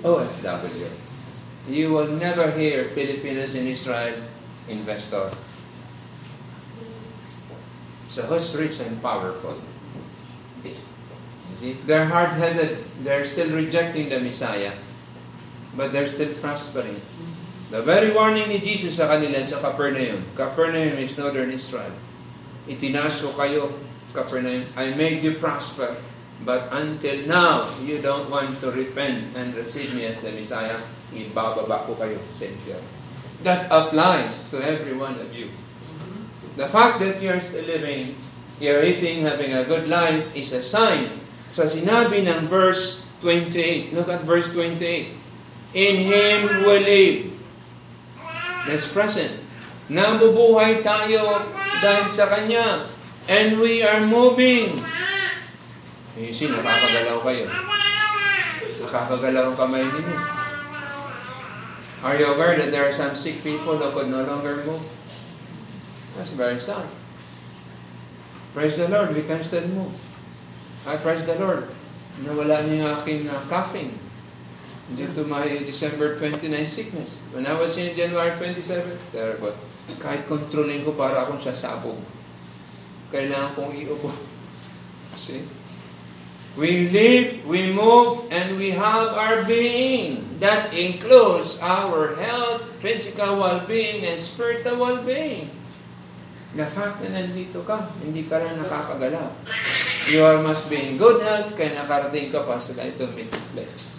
[0.03, 0.91] OFW.
[1.67, 4.27] You will never hear Filipinos in Israel
[4.67, 5.31] investor.
[8.11, 9.59] So who's rich and powerful?
[11.61, 12.77] See, they're hard-headed.
[13.01, 14.77] They're still rejecting the Messiah.
[15.77, 17.01] But they're still prospering.
[17.73, 20.23] The very warning ni Jesus sa kanila sa Capernaum.
[20.37, 21.93] Capernaum is northern Israel.
[22.69, 23.73] Itinaas ko kayo,
[24.13, 24.69] Capernaum.
[24.77, 25.97] I made you prosper.
[26.45, 30.85] But until now, you don't want to repent and receive me as the Messiah.
[31.17, 32.45] Ibababa ko kayo sa
[33.41, 35.49] That applies to every one of you.
[36.61, 38.17] The fact that you're still living,
[38.61, 43.95] you're eating, having a good life is a sign sa sinabi ng verse 28.
[43.97, 45.15] Look at verse 28.
[45.77, 47.19] In Him we live.
[48.67, 49.43] That's present.
[49.87, 51.47] Nabubuhay tayo
[51.79, 52.91] dahil sa Kanya.
[53.27, 54.79] And we are moving.
[56.17, 57.47] You see, nakakagalaw kayo.
[58.81, 60.19] Nakakagalaw kamay ninyo.
[62.07, 64.85] Are you aware that there are some sick people who could no longer move?
[66.15, 66.87] That's very sad.
[68.55, 69.93] Praise the Lord, we can still move.
[70.87, 71.67] I praise the Lord.
[72.23, 73.91] Nawala niya yung aking uh, coughing
[74.95, 77.27] due to my December 29 sickness.
[77.35, 79.59] When I was in January 27, terrible.
[79.99, 81.99] Kahit controlling ko para akong sasabog.
[83.11, 84.15] Kailangan kong iupo.
[85.19, 85.43] See?
[86.57, 90.41] We live, we move, and we have our being.
[90.41, 95.53] That includes our health, physical well-being, and spiritual well-being.
[96.57, 99.29] The fact na nandito ka, hindi ka lang nakakagalaw.
[100.07, 103.91] You are must be in good health, kaya nakarating ka pa sa ganitong meeting place.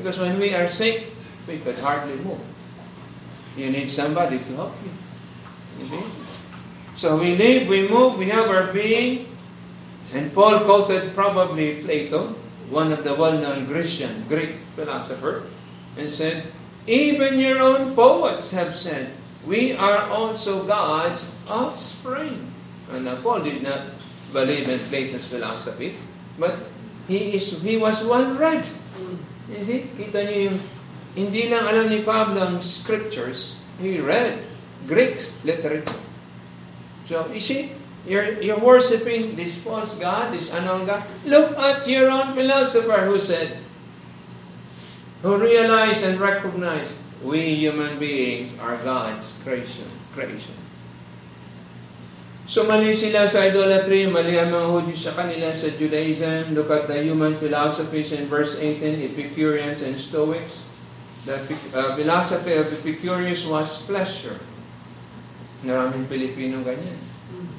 [0.00, 1.12] Because when we are sick,
[1.44, 2.40] we could hardly move.
[3.56, 4.92] You need somebody to help you.
[5.76, 6.04] You see?
[6.96, 9.28] So we live, we move, we have our being.
[10.12, 12.36] And Paul quoted probably Plato.
[12.72, 15.44] one of the well-known Grecian Greek philosopher,
[16.00, 16.48] and said,
[16.88, 19.12] Even your own poets have said,
[19.44, 22.50] we are also God's offspring.
[22.90, 24.00] And Paul did not
[24.32, 25.96] believe in Plato's philosophy,
[26.40, 26.56] but
[27.06, 28.64] he is he was one right.
[29.52, 30.58] You see, kita niyo yung
[31.12, 34.40] hindi lang alam ni Pablo ang scriptures, he read
[34.88, 36.00] Greek literature.
[37.04, 37.76] So, you see,
[38.08, 41.04] you're, you're worshiping this false God, this unknown God.
[41.28, 43.58] Look at your own philosopher who said,
[45.20, 49.86] who realized and recognized we human beings are God's creation.
[50.14, 50.54] creation.
[52.52, 56.52] So mali sila sa idolatry, mali ang mga Hudyo sa kanila sa Judaism.
[56.52, 60.60] Look at the human philosophies in verse 18, Epicureans and Stoics.
[61.24, 61.40] The
[61.72, 64.36] uh, philosophy of Epicurus was pleasure.
[65.64, 67.00] Maraming Pilipino ganyan.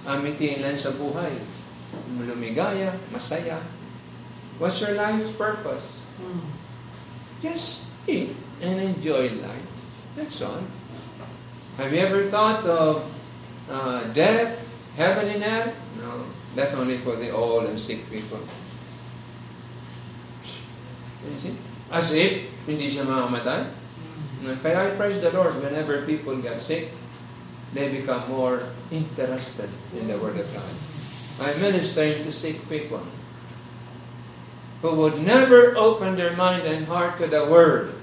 [0.06, 1.42] Amitin lang sa buhay.
[2.14, 3.66] Lumigaya, masaya.
[4.62, 6.06] What's your life purpose?
[7.42, 9.74] Just eat and enjoy life.
[10.14, 10.62] That's all.
[11.82, 13.10] Have you ever thought of
[13.66, 15.74] uh, death, heaven and hell?
[16.00, 16.26] No.
[16.56, 18.40] That's only for the old and sick people.
[21.24, 21.56] You see?
[21.90, 23.70] As if hindi siya mamamatay.
[24.60, 26.92] Kaya I praise the Lord whenever people get sick,
[27.72, 30.74] they become more interested in the Word of God.
[31.40, 33.02] I'm ministering to sick people
[34.84, 37.96] who would never open their mind and heart to the Word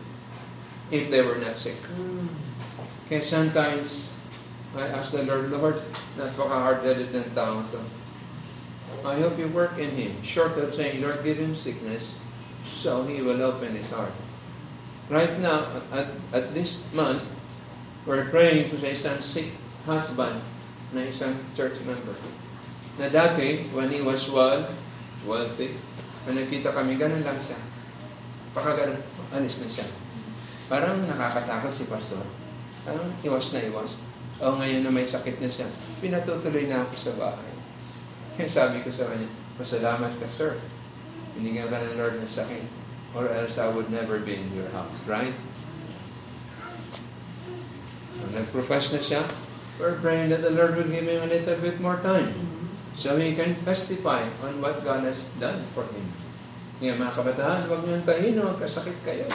[0.90, 1.76] if they were not sick.
[1.92, 2.32] Mm.
[3.06, 4.09] Kaya sometimes,
[4.70, 5.82] I ask the Lord, Lord,
[6.14, 7.82] napaka-hard-headed ng tao to.
[9.02, 12.14] I hope you work in him, short of saying, Lord, give him sickness,
[12.66, 14.14] so he will open his heart.
[15.10, 17.26] Right now, at, at this month,
[18.06, 19.50] we're praying for sa isang sick
[19.86, 20.38] husband
[20.94, 22.14] na isang church member.
[22.94, 24.70] Na dati, when he was well,
[25.26, 25.74] wealthy,
[26.26, 27.58] when nakita kami, ganun lang siya.
[28.54, 29.02] Paka ganun,
[29.34, 29.86] alis na siya.
[30.70, 32.22] Parang nakakatakot si pastor.
[32.86, 33.98] Parang iwas na iwas.
[34.40, 35.68] O ngayon na may sakit na siya,
[36.00, 37.52] pinatutuloy na ako sa bahay.
[38.40, 39.28] Kaya sabi ko sa kanya,
[39.60, 40.56] masalamat ka sir.
[41.36, 42.64] Binigyan ka ng Lord ng sakit
[43.12, 45.34] or else I would never be in your house, right?
[48.16, 49.22] So, nag-profess na siya,
[49.76, 52.32] we're praying that the Lord will give him a little bit more time
[52.94, 56.06] so he can testify on what God has done for him.
[56.80, 59.28] Ngayon mga kabataan, huwag niyong tahino, magkasakit kayo.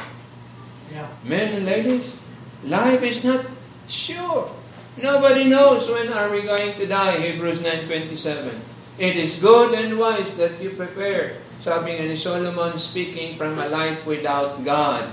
[0.90, 1.10] Yeah.
[1.22, 2.22] Men and ladies,
[2.66, 3.46] life is not
[3.86, 4.50] sure.
[4.96, 8.56] Nobody knows when are we going to die, Hebrews 9.27.
[8.98, 13.66] It is good and wise that you prepare sabi nga ni Solomon, speaking from a
[13.66, 15.10] life without God.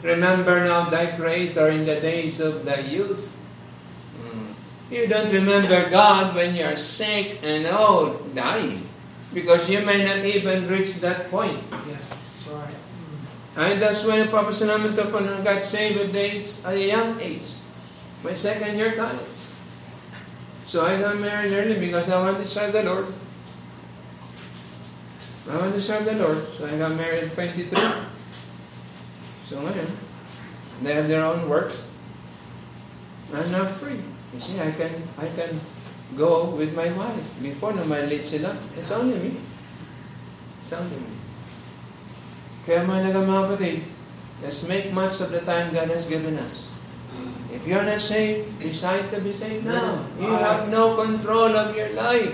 [0.00, 3.36] Remember now thy Creator in the days of thy youth.
[4.24, 4.56] Mm.
[4.88, 8.88] You don't remember God when you're sick and old, dying.
[9.36, 11.60] Because you may not even reach that point.
[11.70, 12.80] Yeah, that's right.
[13.52, 17.52] And that's why papasalamat ako ng God saved at a young age.
[18.22, 19.26] My second year college.
[20.72, 23.12] So I got married early because I wanted to serve the Lord.
[25.50, 26.46] I want to serve the Lord.
[26.56, 27.76] So I got married at 23.
[29.50, 29.90] So ngayon,
[30.80, 31.84] they have their own works.
[33.34, 34.00] I'm not free.
[34.32, 35.60] You see, I can, I can
[36.16, 37.20] go with my wife.
[37.42, 39.36] Before na maliit sila, it's only me.
[40.64, 41.12] It's only me.
[42.64, 43.84] Kaya mga kapatid,
[44.40, 46.71] let's make much of the time God has given us.
[47.52, 50.00] If you're not saved, decide to be saved now.
[50.16, 52.32] You have no control of your life.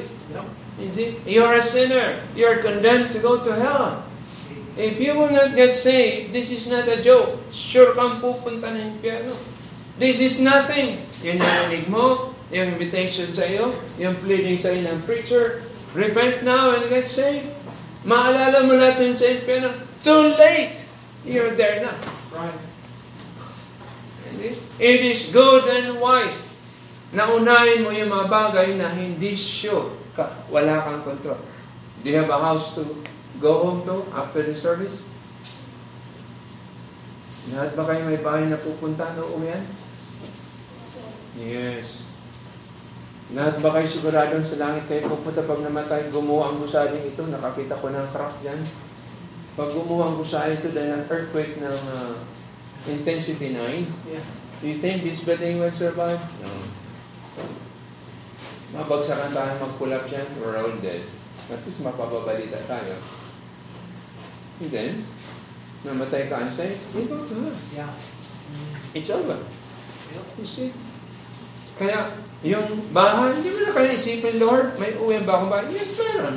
[0.79, 2.23] You see, you're a sinner.
[2.39, 4.07] You're condemned to go to hell.
[4.79, 7.43] If you will not get saved, this is not a joke.
[7.51, 9.35] Sure kang pupunta ng impyerno.
[9.99, 11.03] This is nothing.
[11.27, 15.67] Yung narinig mo, yung invitation sa iyo, yung pleading sa iyo ng preacher,
[15.99, 17.51] repent now and get saved.
[18.07, 19.75] Maalala mo natin sa impyerno,
[20.07, 20.87] too late.
[21.27, 21.99] You're there now.
[22.31, 22.68] Right.
[24.79, 26.39] It is good and wise.
[27.11, 31.41] Naunahin mo yung mga bagay na hindi sure ka, wala kang control.
[32.03, 33.03] Do you have a house to
[33.43, 35.03] go home to after the service?
[37.49, 39.65] Lahat ba kayo may bahay na pupunta na uwian?
[41.39, 42.05] Yes.
[43.33, 47.81] Lahat ba kayo siguradong sa langit kayo pupunta pag namatay, gumawa ang gusaling ito, nakakita
[47.81, 48.61] ko ng crack dyan.
[49.57, 52.15] Pag gumawa ang gusaling ito dahil ang earthquake ng uh,
[52.87, 54.23] intensity 9, Yeah.
[54.63, 56.23] do you think this building will survive?
[56.39, 56.53] No.
[58.69, 61.03] Mabagsakan tayo mag-pull up dyan, we're all dead.
[61.49, 63.01] At least mapapabalita tayo.
[64.61, 64.93] And then,
[65.83, 67.57] namatay ka unsafe, you go to hell.
[67.73, 67.93] Yeah.
[68.93, 69.41] It's over.
[70.13, 70.27] Yep.
[70.37, 70.71] You see?
[71.81, 72.13] Kaya,
[72.45, 75.73] yung bahay, hindi mo na kayo isipin, Lord, may uwi ba akong bahay?
[75.73, 76.37] Yes, meron.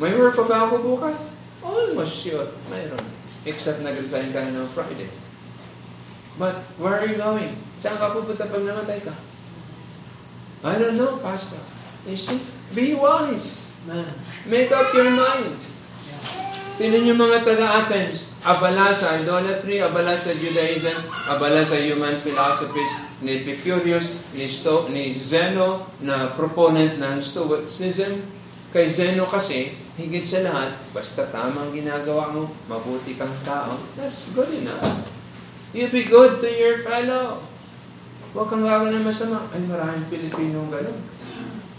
[0.00, 1.28] May work pa ba ako bukas?
[1.62, 3.06] Almost sure, mayroon.
[3.42, 5.10] Except nag-resign ka na ng Friday.
[6.38, 7.58] But, where are you going?
[7.76, 9.12] Saan ka pupunta pag namatay ka?
[10.62, 11.58] I don't know, Pastor.
[12.06, 12.38] You see?
[12.72, 13.74] Be wise.
[13.84, 14.14] Amen.
[14.46, 15.58] Make up your mind.
[16.78, 18.32] Tingnan yung mga taga-Athens.
[18.42, 20.98] Abala sa idolatry, abala sa Judaism,
[21.30, 22.90] abala sa human philosophies,
[23.22, 28.24] ni Epicurus, ni, Sto, ni Zeno, na proponent ng Stoicism.
[28.74, 34.48] Kay Zeno kasi, higit sa lahat, basta tamang ginagawa mo, mabuti kang tao, that's good
[34.52, 35.04] enough.
[35.72, 37.40] You be good to your fellow.
[38.32, 39.44] Huwag kang gagawin ng masama.
[39.52, 41.00] Ay, maraming Pilipino ganun.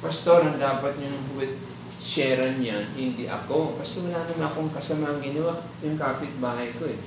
[0.02, 1.54] Pastor, ang dapat niyong with
[1.98, 3.78] sharean yan, hindi ako.
[3.78, 5.62] Kasi wala naman akong kasamaang ginawa.
[5.86, 7.00] Yung kapitbahay ko eh.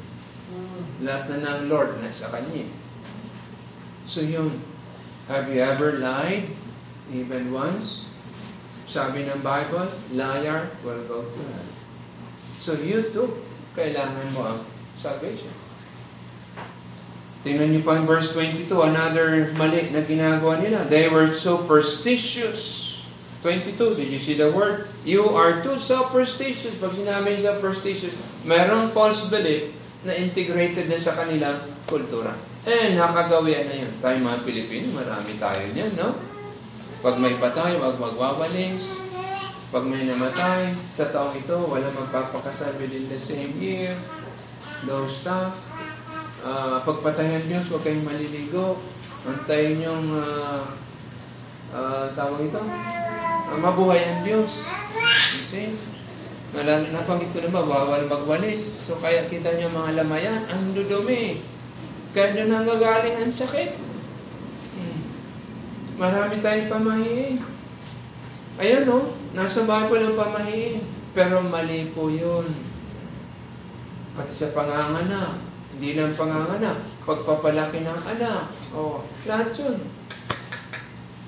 [1.03, 2.67] Lahat na ng Lord nasa kanya.
[2.67, 2.71] eh.
[4.07, 4.63] So yun,
[5.27, 6.55] have you ever lied?
[7.11, 8.06] Even once?
[8.97, 11.69] Sabi ng Bible, liar will go to hell.
[12.65, 13.45] So you too,
[13.77, 14.65] kailangan mo ang
[14.97, 15.53] salvation.
[17.45, 20.89] Tingnan niyo pa ang verse 22, another mali na ginagawa nila.
[20.89, 22.89] They were superstitious.
[23.45, 24.89] 22, did you see the word?
[25.05, 26.81] You are too superstitious.
[26.81, 28.17] Pag sinabi superstitious,
[28.49, 29.77] merong false belief
[30.09, 32.33] na integrated na sa kanilang kultura.
[32.65, 33.93] Eh, nakagawian na yun.
[34.01, 36.36] Tayo mga Pilipino, marami tayo niyan, no?
[37.07, 38.99] Pag may patay, wag magwawalis.
[39.71, 43.95] Pag may namatay, sa taong ito, wala magpapakasal within the same year.
[44.83, 45.55] Those stuff.
[46.43, 48.83] Ah, pagpatayan Diyos, huwag kayong maliligo.
[49.23, 50.67] Antayin yung uh,
[52.19, 52.59] tawag ito,
[53.47, 54.67] Ah, mabuhay ang Diyos.
[55.39, 55.79] You see?
[56.59, 58.83] Nalala, napanggit ko na ba, bawal magwalis.
[58.83, 61.39] So kaya kita nyo mga lamayan, ang dudumi.
[62.11, 63.86] Kaya doon nanggagaling ang sakit.
[65.97, 67.41] Marami tayong pamahiin.
[68.61, 70.85] Ayan o, nasa Bible ang pamahiin.
[71.17, 72.45] Pero mali po yun.
[74.13, 75.41] Pati sa panganganak.
[75.73, 76.85] Hindi lang panganganak.
[77.09, 78.53] Pagpapalaki ng anak.
[78.77, 79.81] O, lahat yun.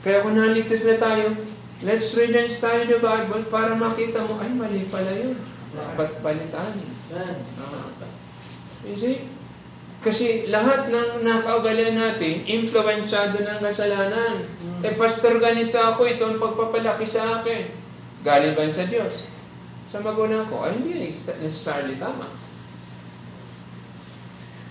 [0.04, 1.32] Kaya kung naligtas na tayo,
[1.84, 5.36] let's read and study the Bible para makita mo, ay mali pala yun.
[5.72, 6.72] Dapat palitan.
[7.16, 7.36] Ah.
[8.84, 9.28] You see?
[9.98, 14.46] Kasi lahat ng nakaugalian natin, influensyado ng kasalanan.
[14.78, 17.74] Eh, pastor, ganito ako, ito ang pagpapalaki sa akin.
[18.22, 19.26] Galing ba sa Diyos?
[19.90, 21.10] Sa magulang ko, ay hindi
[21.42, 22.30] necessarily tama.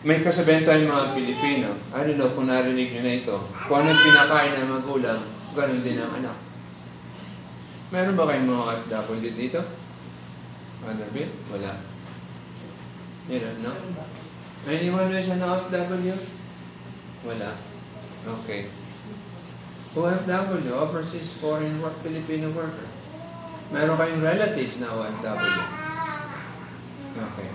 [0.08, 1.70] May kasabihan tayong mga Pilipino.
[1.92, 3.36] I don't know kung narinig nyo na ito.
[3.68, 5.20] Kung anong pinakain ng magulang,
[5.52, 6.38] ganun din ang anak.
[7.92, 9.60] Meron ba kayong mga OFW dito?
[10.88, 11.24] Ano ba?
[11.52, 11.72] Wala.
[13.28, 13.74] Meron, no?
[14.70, 16.16] Anyone who's an OFW?
[17.28, 17.50] Wala.
[18.28, 18.72] Okay.
[19.98, 22.86] OFW, overseas foreign work, Filipino worker.
[23.74, 25.62] Meron kayong relatives na OFW.
[27.18, 27.50] Okay.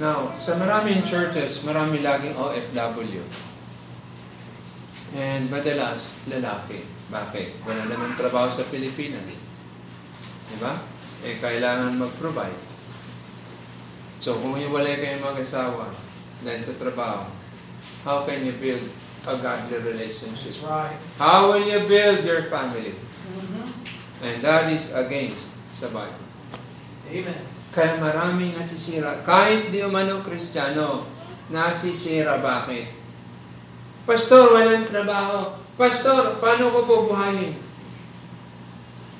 [0.00, 3.22] Now, sa maraming churches, marami laging OFW.
[5.14, 6.88] And madalas, lalaki.
[7.12, 7.62] Bakit?
[7.68, 9.46] Wala naman trabaho sa Pilipinas.
[10.50, 10.82] Diba?
[11.22, 12.58] Eh, kailangan mag-provide.
[14.18, 15.92] So, kung hiwalay kayo mag-asawa
[16.42, 17.28] dahil sa trabaho,
[18.02, 18.82] how can you build
[19.24, 20.52] a godly relationship?
[20.52, 20.96] That's right.
[21.16, 22.94] How will you build your family?
[23.32, 23.64] Mhm.
[24.24, 25.48] And that is against
[25.80, 26.24] sa Bible.
[27.08, 27.42] Amen.
[27.74, 29.18] Kaya maraming nasisira.
[29.26, 31.10] Kahit di umano kristyano,
[31.50, 32.38] nasisira.
[32.38, 32.86] Bakit?
[34.04, 35.58] Pastor, walang trabaho.
[35.74, 37.56] Pastor, paano ko bubuhayin?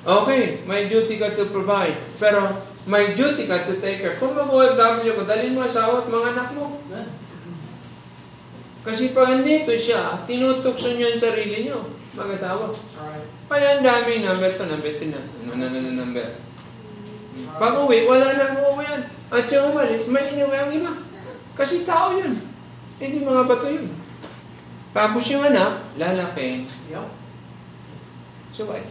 [0.05, 1.97] Okay, may duty ka to provide.
[2.21, 4.15] Pero may duty ka to take care.
[4.21, 6.77] Kung mag-OFW ko, dalhin mo asawa at mga anak mo.
[6.87, 7.24] Amen.
[8.85, 12.69] Kasi pag andito siya, tinutukso niyo ang sarili niyo, mag-asawa.
[12.69, 13.25] That's right.
[13.49, 15.21] Kaya ang daming number to, number to na.
[15.25, 16.37] Ano na na number?
[17.57, 19.03] Pag uwi, wala nang uuwi yan.
[19.33, 20.93] At siya umalis, may iniwi ang iba.
[21.57, 22.45] Kasi tao yun.
[23.01, 23.89] Hindi mga bato yun.
[24.93, 26.69] Tapos yung anak, lalaki.
[26.93, 27.09] Yep.
[28.53, 28.85] So why?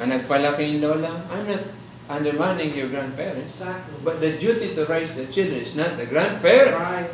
[0.00, 1.74] Ang nagpalaki yung lola, I'm not
[2.08, 3.60] undermining your grandparents.
[3.60, 3.98] Exactly.
[4.00, 6.78] But the duty to raise the children is not the That's grandparents.
[6.78, 7.10] right.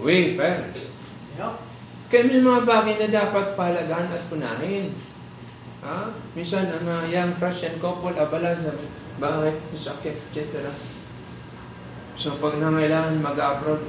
[0.00, 0.85] We parents.
[2.06, 4.94] Kaya may mga bagay na dapat palagaan at punahin.
[5.82, 6.10] Ha?
[6.32, 8.72] Minsan, ang mga young Christian couple, abala sa
[9.16, 10.70] bakit, sakit, etc.
[12.16, 13.84] So, pag nangailangan mag-abroad,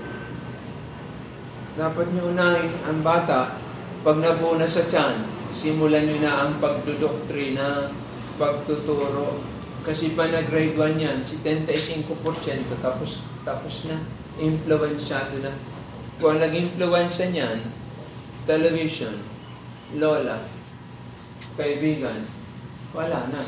[1.77, 3.61] dapat nyo unahin ang bata.
[4.01, 5.23] Pag nabuo na sa tiyan,
[5.53, 7.93] simulan nyo na ang pagdudoktrina,
[8.35, 9.39] pagtuturo.
[9.85, 12.11] Kasi pa na grade 1 yan, 75%
[12.83, 14.03] tapos, tapos na.
[14.37, 15.53] Influensyado na.
[16.17, 17.59] Kung ang nag-influensya niyan,
[18.49, 19.13] television,
[19.95, 20.41] lola,
[21.53, 22.25] kaibigan,
[22.95, 23.45] Wala na.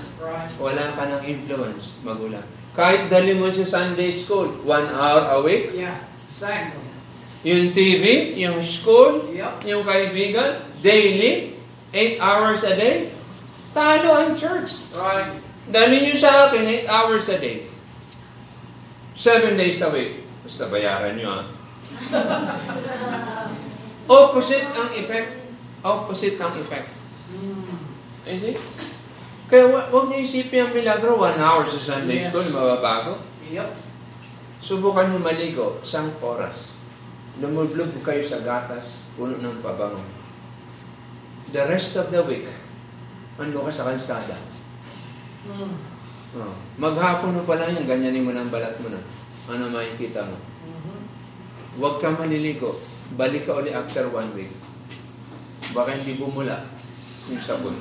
[0.61, 2.43] Wala ka ng influence, magulang.
[2.77, 6.77] Kahit dali mo sa Sunday school, one hour a week, Yeah, exactly.
[7.41, 9.65] yung TV, yung school, Yep.
[9.65, 11.57] yung kaibigan, daily,
[11.95, 13.09] eight hours a day,
[13.73, 14.91] talo ang church.
[14.93, 15.39] Right.
[15.69, 17.69] Dali nyo sa akin, 8 hours a day.
[19.13, 20.25] 7 days a week.
[20.41, 21.41] Basta bayaran nyo ha.
[24.09, 25.29] Opposite ang effect.
[25.85, 26.89] Opposite ang effect.
[27.29, 27.77] Mm.
[28.25, 28.55] You see?
[29.49, 32.29] Kaya wa- huwag niyo isipin ang milagro, 1 hour sa Sunday Yes.
[32.29, 33.21] school, mababago.
[33.49, 33.69] Yep.
[34.61, 36.81] Subukan niyo maligo, isang oras.
[37.39, 40.01] Lumublob kayo sa gatas, puno ng pabango.
[41.49, 42.45] The rest of the week,
[43.41, 44.37] ando ka sa kalsada.
[45.49, 45.73] Mm.
[46.29, 46.53] Oh.
[46.77, 49.01] Maghapon mo pa lang yan, ganyanin mo ng balat mo na.
[49.49, 50.37] Ano makikita mo?
[51.79, 52.75] Huwag ka maliligo.
[53.15, 54.51] Balik ka uli after one week.
[55.71, 56.67] Baka hindi bumula
[57.31, 57.79] yung sabon.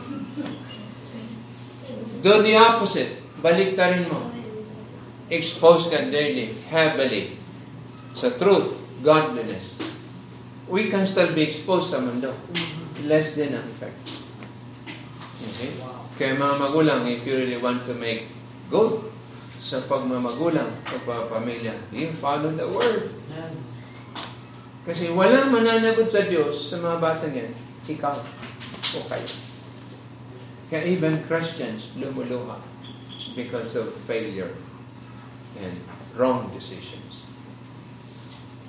[2.22, 3.18] Do the opposite.
[3.42, 4.30] Balik ta rin mo.
[5.28, 7.36] Expose ka daily, heavily,
[8.14, 8.72] sa truth,
[9.02, 9.76] godliness.
[10.70, 12.32] We can still be exposed sa mundo.
[13.02, 13.98] Less din ang effect.
[15.42, 15.74] Okay?
[16.18, 18.30] Kaya mga magulang, if you really want to make
[18.72, 19.10] good
[19.58, 23.10] sa pagmamagulang, pagpapamilya, you follow the word.
[24.88, 27.52] Kasi walang mananagot sa Diyos sa mga batang yan,
[27.84, 28.16] ikaw
[28.96, 29.28] o kayo.
[30.72, 32.56] Kaya even Christians lumuluha
[33.36, 34.56] because of failure
[35.60, 35.76] and
[36.16, 37.28] wrong decisions.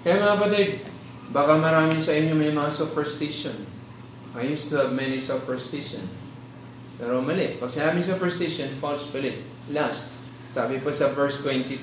[0.04, 0.70] Kaya mga kapatid,
[1.32, 3.64] baka marami sa inyo may mga superstition.
[4.36, 6.04] I used to have many superstition.
[7.00, 7.56] Pero mali.
[7.64, 9.40] Pag sinabi superstition, false belief.
[9.72, 10.12] Last,
[10.52, 11.80] sabi pa sa verse 22,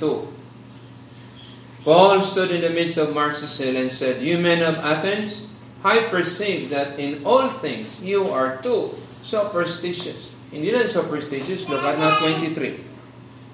[1.86, 5.46] Paul stood in the midst of Mars Hill and said, You men of Athens,
[5.86, 8.90] I perceive that in all things you are too
[9.22, 10.34] superstitious.
[10.50, 12.82] Hindi lang superstitious, look at now 23.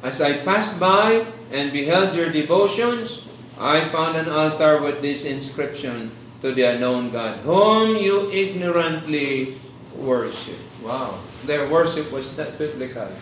[0.00, 3.20] As I passed by and beheld your devotions,
[3.60, 9.60] I found an altar with this inscription to the unknown God, whom you ignorantly
[9.92, 10.56] worship.
[10.80, 11.20] Wow.
[11.44, 13.12] Their worship was not biblical.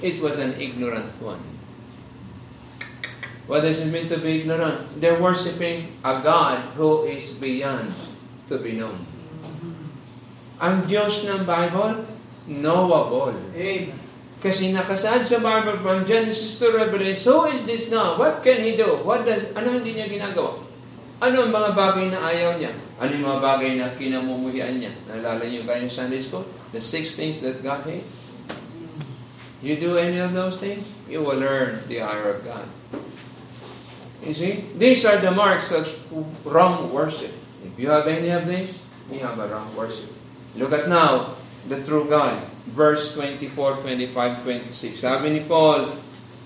[0.00, 1.53] It was an ignorant one.
[3.44, 4.88] What does it mean to be ignorant?
[5.00, 7.92] They're worshiping a God who is beyond
[8.48, 9.04] to be known.
[10.56, 12.08] Ang Diyos ng Bible,
[12.48, 13.36] knowable.
[13.52, 14.00] Amen.
[14.44, 18.20] Kasi nakasaad sa Bible from Genesis to Revelation, who is this God?
[18.20, 19.00] What can He do?
[19.00, 20.60] What does, ano hindi niya ginagawa?
[21.24, 22.76] Ano ang mga bagay na ayaw niya?
[23.00, 24.92] Ano yung mga bagay na kinamumuhian niya?
[25.08, 26.44] Naalala niyo ba yung Sunday School?
[26.76, 28.24] The six things that God hates?
[29.64, 32.68] You do any of those things, you will learn the ire of God.
[34.24, 34.64] You see?
[34.76, 35.86] These are the marks of
[36.44, 37.32] wrong worship.
[37.64, 38.78] If you have any of these,
[39.12, 40.08] you have a wrong worship.
[40.56, 41.36] Look at now,
[41.68, 42.40] the true God.
[42.72, 45.00] Verse 24, 25, 26.
[45.00, 45.92] Sabi ni Paul,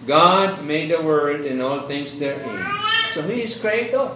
[0.06, 2.58] God made the world and all things therein.
[3.14, 4.10] So He is creator.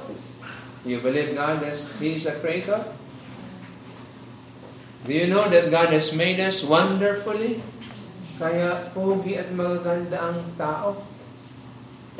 [0.82, 2.82] You believe God as He is a creator?
[5.06, 7.62] Do you know that God has made us wonderfully?
[8.38, 11.11] Kaya pogi at magaganda ang tao.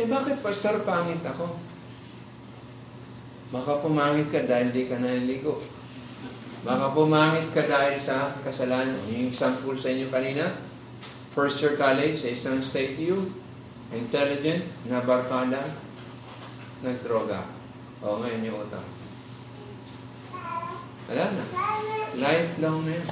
[0.01, 1.53] Eh bakit pastor pangit ako?
[3.53, 5.61] Baka pumangit ka dahil di ka naliligo.
[6.65, 8.97] Baka pumangit ka dahil sa kasalanan.
[9.13, 10.57] Yung example sa inyo kanina,
[11.37, 13.29] first year college sa isang state U,
[13.93, 15.69] intelligent, nabarkada,
[16.81, 17.45] nagdroga.
[18.01, 18.89] O ngayon yung utang.
[21.13, 21.45] Wala na.
[22.17, 23.09] Lifelong na yun.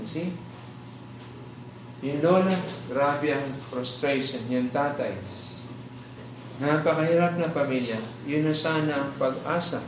[0.00, 0.47] You see?
[1.98, 2.54] Yung lola,
[2.86, 4.46] grabe ang frustration.
[4.46, 5.18] Yung tatay,
[6.62, 7.98] napakahirap na pamilya.
[8.22, 9.82] Yun na sana ang pag-asa.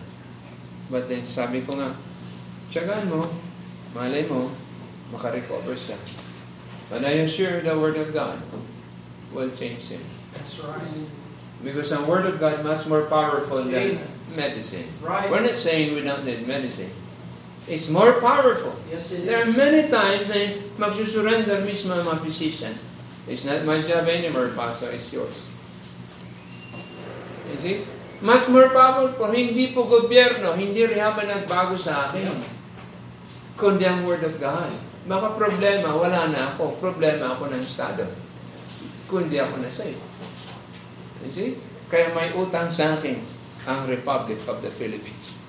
[0.90, 1.94] But then, sabi ko nga,
[2.74, 3.30] tiyagaan mo,
[3.94, 4.50] malay mo,
[5.14, 5.98] makarecover siya.
[6.90, 8.42] But I am sure the Word of God
[9.30, 10.02] will change him.
[10.34, 11.06] That's right.
[11.62, 14.02] Because the Word of God much more powerful than
[14.34, 14.90] medicine.
[14.98, 15.30] Right.
[15.30, 16.90] We're not saying we don't need medicine.
[17.68, 18.72] It's more powerful.
[18.88, 19.56] Yes, it There are is.
[19.56, 22.72] many times na magsusurrender mismo ang mga physician.
[23.28, 24.88] It's not my job anymore, Pastor.
[24.88, 25.44] It's yours.
[27.52, 27.76] You see?
[28.24, 29.28] Much more powerful.
[29.28, 32.28] Hindi po gobyerno, hindi rehaban nagbago sa akin.
[33.61, 34.72] Kundi ang Word of God.
[35.04, 36.80] Baka problema, wala na ako.
[36.80, 38.08] Problema ako ng Estado.
[39.08, 40.00] Kundi ako na sa'yo.
[41.24, 41.50] You see?
[41.92, 43.20] Kaya may utang sa akin
[43.68, 45.39] ang Republic of the Philippines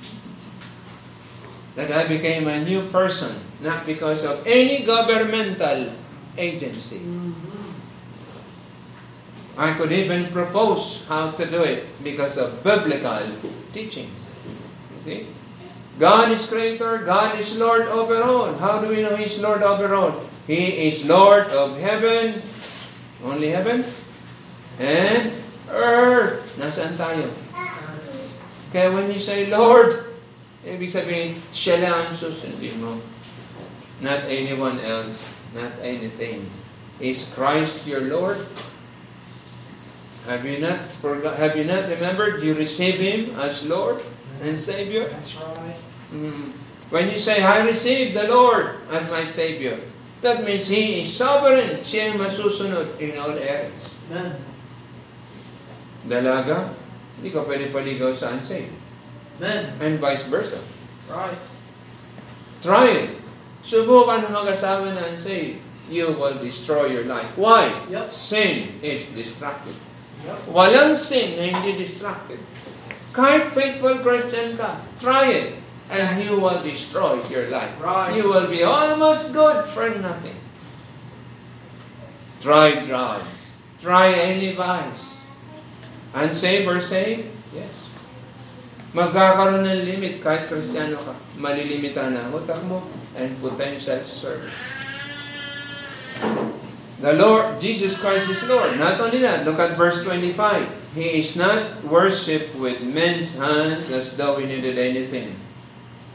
[1.76, 5.94] that I became a new person, not because of any governmental
[6.38, 7.00] agency.
[7.00, 7.52] Mhm.
[9.58, 13.24] I could even propose how to do it because of biblical
[13.76, 14.20] teachings.
[14.96, 15.22] You see?
[16.00, 18.56] God is creator, God is Lord over all.
[18.58, 20.24] How do we know He's Lord over all?
[20.48, 22.42] He is Lord of heaven,
[23.22, 23.86] only heaven,
[24.80, 25.32] and
[25.70, 26.42] earth.
[26.58, 27.30] Nasaan tayo?
[28.72, 30.11] Kaya when you say Lord,
[30.66, 33.02] ibig sabihin, siya lang ang susundin mo.
[34.02, 36.50] Not anyone else, not anything.
[37.02, 38.46] Is Christ your Lord?
[40.30, 44.06] Have you not forgot, have you not remembered you receive Him as Lord
[44.42, 45.10] and Savior?
[45.10, 45.82] That's right.
[46.14, 46.54] Mm.
[46.94, 49.82] When you say, I receive the Lord as my Savior,
[50.22, 51.82] that means He is sovereign.
[51.82, 53.74] Siya ang masusunod in all areas.
[54.10, 54.38] Amen.
[56.06, 56.74] Dalaga,
[57.18, 58.81] hindi ka pwede paligaw sa unsaved.
[59.38, 59.74] Amen.
[59.80, 60.60] And vice versa.
[61.10, 61.38] Right.
[62.62, 63.12] Try it.
[63.62, 65.62] Subukan ng mag-asawa na unsaved.
[65.92, 67.28] You will destroy your life.
[67.36, 67.68] Why?
[67.92, 68.16] Yep.
[68.16, 69.76] Sin is destructive.
[70.24, 70.38] Yep.
[70.50, 72.40] Walang sin na hindi destructive.
[73.12, 75.60] Kahit faithful Christian ka, try it.
[75.92, 77.76] And you will destroy your life.
[77.84, 78.16] Right.
[78.16, 80.40] You will be almost good for nothing.
[82.40, 83.60] Try drugs.
[83.84, 85.20] Try any vice.
[86.16, 87.31] Unsaved or saved?
[88.92, 91.16] Magkakaroon ng limit kahit kristyano ka.
[91.40, 92.84] Malilimita na ang utak mo
[93.16, 94.56] and potential service.
[97.02, 98.78] The Lord, Jesus Christ is Lord.
[98.78, 100.94] Not only that, look at verse 25.
[100.94, 105.34] He is not worshipped with men's hands as though he needed anything.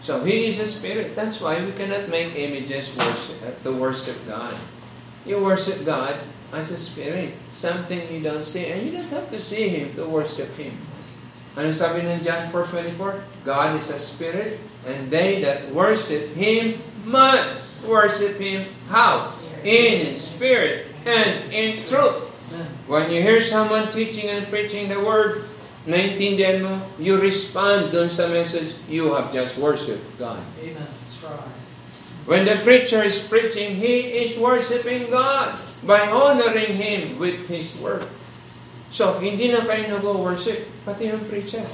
[0.07, 1.19] So He is a spirit.
[1.19, 4.55] That's why we cannot make images worship, to worship God.
[5.27, 6.15] You worship God
[6.55, 7.35] as a spirit.
[7.51, 8.71] Something you don't see.
[8.71, 10.79] And you don't have to see Him to worship Him.
[11.57, 13.49] Ano sabi ng John 4.24?
[13.49, 19.33] God is a spirit, and they that worship Him must worship Him how?
[19.65, 22.29] In spirit and in truth.
[22.87, 25.49] When you hear someone teaching and preaching the Word,
[25.89, 30.45] naintindihan mo, you respond dun sa message, you have just worshiped God.
[30.61, 30.77] Amen.
[30.85, 31.57] That's right.
[32.27, 35.55] When the preacher is preaching, he is worshiping God
[35.87, 38.05] by honoring Him with His Word.
[38.95, 41.67] So, hindi na kayo nag-worship, pati yung preacher.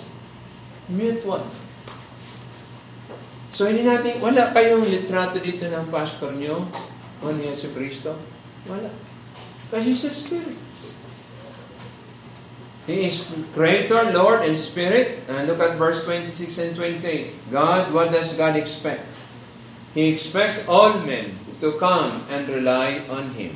[0.91, 1.47] Mutual.
[3.53, 6.65] So, hindi natin, wala kayong litrato dito ng pastor nyo
[7.21, 8.17] o ni Yesu Cristo.
[8.65, 8.89] Wala.
[9.69, 10.59] Kasi He's a Spirit.
[12.89, 13.23] He is
[13.55, 15.23] Creator, Lord, and Spirit.
[15.31, 17.53] And look at verse 26 and 28.
[17.55, 19.07] God, what does God expect?
[19.95, 23.55] He expects all men to come and rely on Him.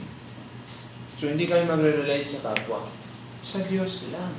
[1.17, 2.85] So, hindi kayo magre-rely sa kapwa.
[3.47, 4.35] Sa Diyos lang.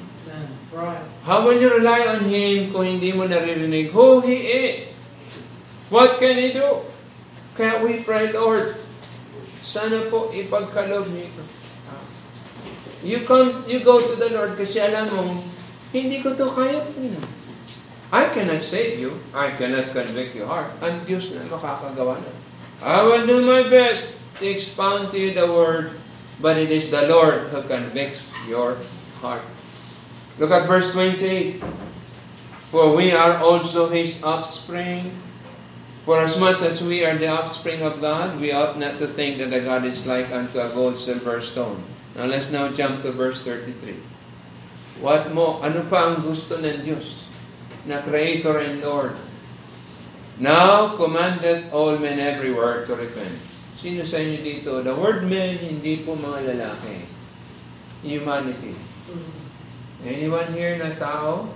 [0.75, 0.99] Right.
[1.23, 4.91] How will you rely on Him kung hindi mo naririnig who He is?
[5.87, 6.83] What can He do?
[7.55, 8.75] Kaya we pray, Lord,
[9.63, 11.43] sana po ipagkalob niyo ito.
[13.07, 15.39] You come, you go to the Lord kasi alam mo,
[15.95, 17.37] hindi ko to kaya Panginoon.
[18.11, 19.19] I cannot save you.
[19.31, 20.71] I cannot convict your heart.
[20.83, 22.31] Ang Diyos na makakagawa na.
[22.83, 25.95] I will do my best to expound to you the Word,
[26.39, 28.79] but it is the Lord who convicts your
[29.19, 29.43] heart.
[30.37, 31.61] Look at verse 28.
[32.69, 35.11] For we are also His offspring.
[36.07, 39.39] For as much as we are the offspring of God, we ought not to think
[39.39, 41.83] that the God is like unto a gold, silver, stone.
[42.15, 43.99] Now let's now jump to verse 33.
[45.03, 47.27] What mo, ano pa ang gusto ng Diyos?
[47.85, 49.19] Na Creator and Lord.
[50.39, 53.35] Now commandeth all men everywhere to repent.
[53.77, 54.81] Sino sa inyo dito?
[54.81, 57.05] The word men, hindi po mga lalaki.
[58.01, 58.86] Humanity.
[60.03, 61.55] Anyone here na tao?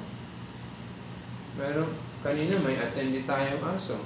[1.59, 1.91] Pero
[2.23, 3.99] kanina may attendee tayong aso.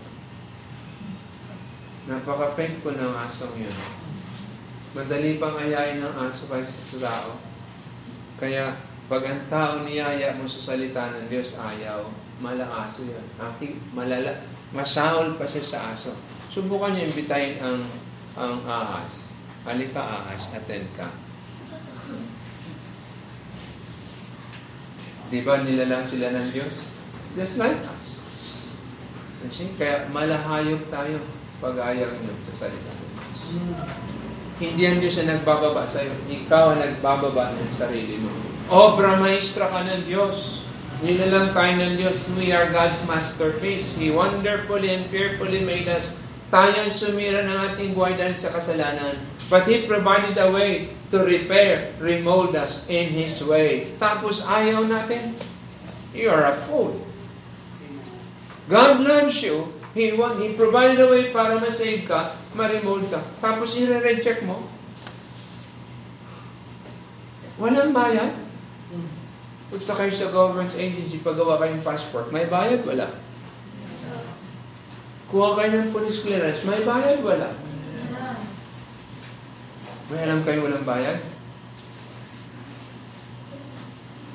[2.10, 3.78] Napaka-faithful ng asong yun.
[4.98, 7.38] Madali pang ayayin ng aso kaysa sa tao.
[8.41, 12.10] Kaya pag ang tao niyaya mo sa salita ng Diyos, ayaw,
[12.41, 13.26] malaaso yan.
[13.38, 14.41] Aki, malala,
[14.74, 16.18] masahol pa siya sa aso.
[16.50, 17.86] Subukan niyo imbitahin ang
[18.34, 19.30] ang ahas.
[19.66, 21.25] Halika ahas, attend ka.
[25.30, 26.74] Di ba nilalang sila ng Diyos?
[27.34, 28.22] Just like us.
[29.46, 31.22] Kasi, kaya malahayop tayo
[31.60, 33.40] pag ayaw niyo sa salita ng Diyos.
[34.56, 36.16] Hindi ang Diyos ang nagbababa sa iyo.
[36.32, 38.32] Ikaw ang nagbababa ng sarili mo.
[38.72, 40.64] Obra maestra ka ng Diyos.
[41.04, 42.24] Nilalang tayo ng Diyos.
[42.40, 44.00] We are God's masterpiece.
[44.00, 46.08] He wonderfully and fearfully made us.
[46.48, 49.20] Tayo ang sumira ng ating buhay dahil sa kasalanan.
[49.48, 53.93] But He provided a way to repair, remold us in His way.
[54.02, 55.38] Tapos ayaw natin.
[56.16, 56.96] You are a fool.
[58.72, 59.70] God loves you.
[59.96, 63.24] He, he provided a way para ma-save ka, ma-remold ka.
[63.39, 64.68] Tapos i-reject mo.
[67.56, 68.36] Walang bayad.
[69.72, 72.28] Punta kayo sa government agency, paggawa kayong passport.
[72.32, 72.84] May bayad?
[72.84, 73.08] Wala.
[75.32, 76.62] Kuha kayo ng police clearance.
[76.68, 77.24] May bayad?
[77.24, 77.50] Wala.
[80.06, 81.18] May alam kayo walang bayad?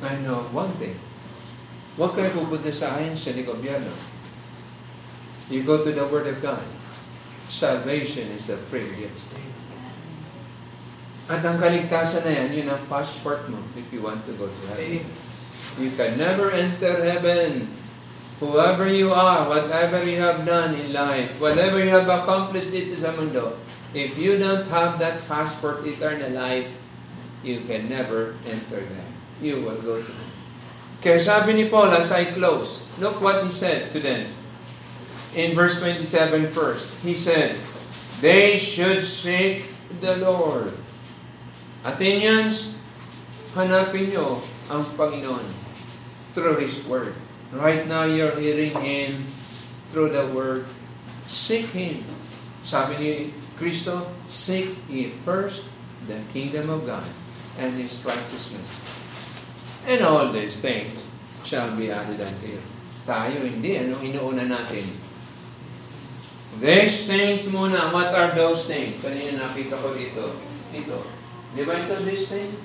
[0.01, 0.97] I know one thing.
[1.95, 3.93] Huwag kayo pupunta sa ahensya ni gobyerno.
[5.53, 6.65] You go to the Word of God.
[7.51, 9.35] Salvation is a free gift.
[11.31, 14.63] At ang kaligtasan na yan, yun ang passport mo if you want to go to
[14.75, 15.07] heaven.
[15.79, 17.71] You can never enter heaven.
[18.43, 23.15] Whoever you are, whatever you have done in life, whatever you have accomplished dito sa
[23.15, 23.61] mundo,
[23.95, 26.69] if you don't have that passport, eternal life,
[27.43, 29.11] you can never enter there.
[29.41, 30.31] You will go to heaven.
[31.01, 34.29] Kaya sabi ni Paul as I close, look what he said to them.
[35.33, 37.57] In verse 27 first, he said,
[38.21, 39.73] They should seek
[40.05, 40.77] the Lord.
[41.81, 42.77] Athenians,
[43.57, 45.49] hanapin nyo ang Panginoon
[46.37, 47.17] through His Word.
[47.51, 49.27] Right now, you're hearing Him
[49.89, 50.69] through the Word.
[51.27, 52.05] Seek Him.
[52.63, 53.15] Sabi ni
[53.61, 55.69] Kristo, seek ye first
[56.09, 57.05] the kingdom of God
[57.61, 58.65] and His righteousness.
[59.85, 60.97] And all these things
[61.45, 62.63] shall be added unto you.
[63.05, 63.77] Tayo hindi.
[63.77, 64.89] Anong inuuna natin?
[66.57, 67.93] These things muna.
[67.93, 68.97] What are those things?
[69.05, 70.41] Kanina nakita ko dito.
[70.73, 71.05] Dito.
[71.53, 72.57] Di ba ito these things?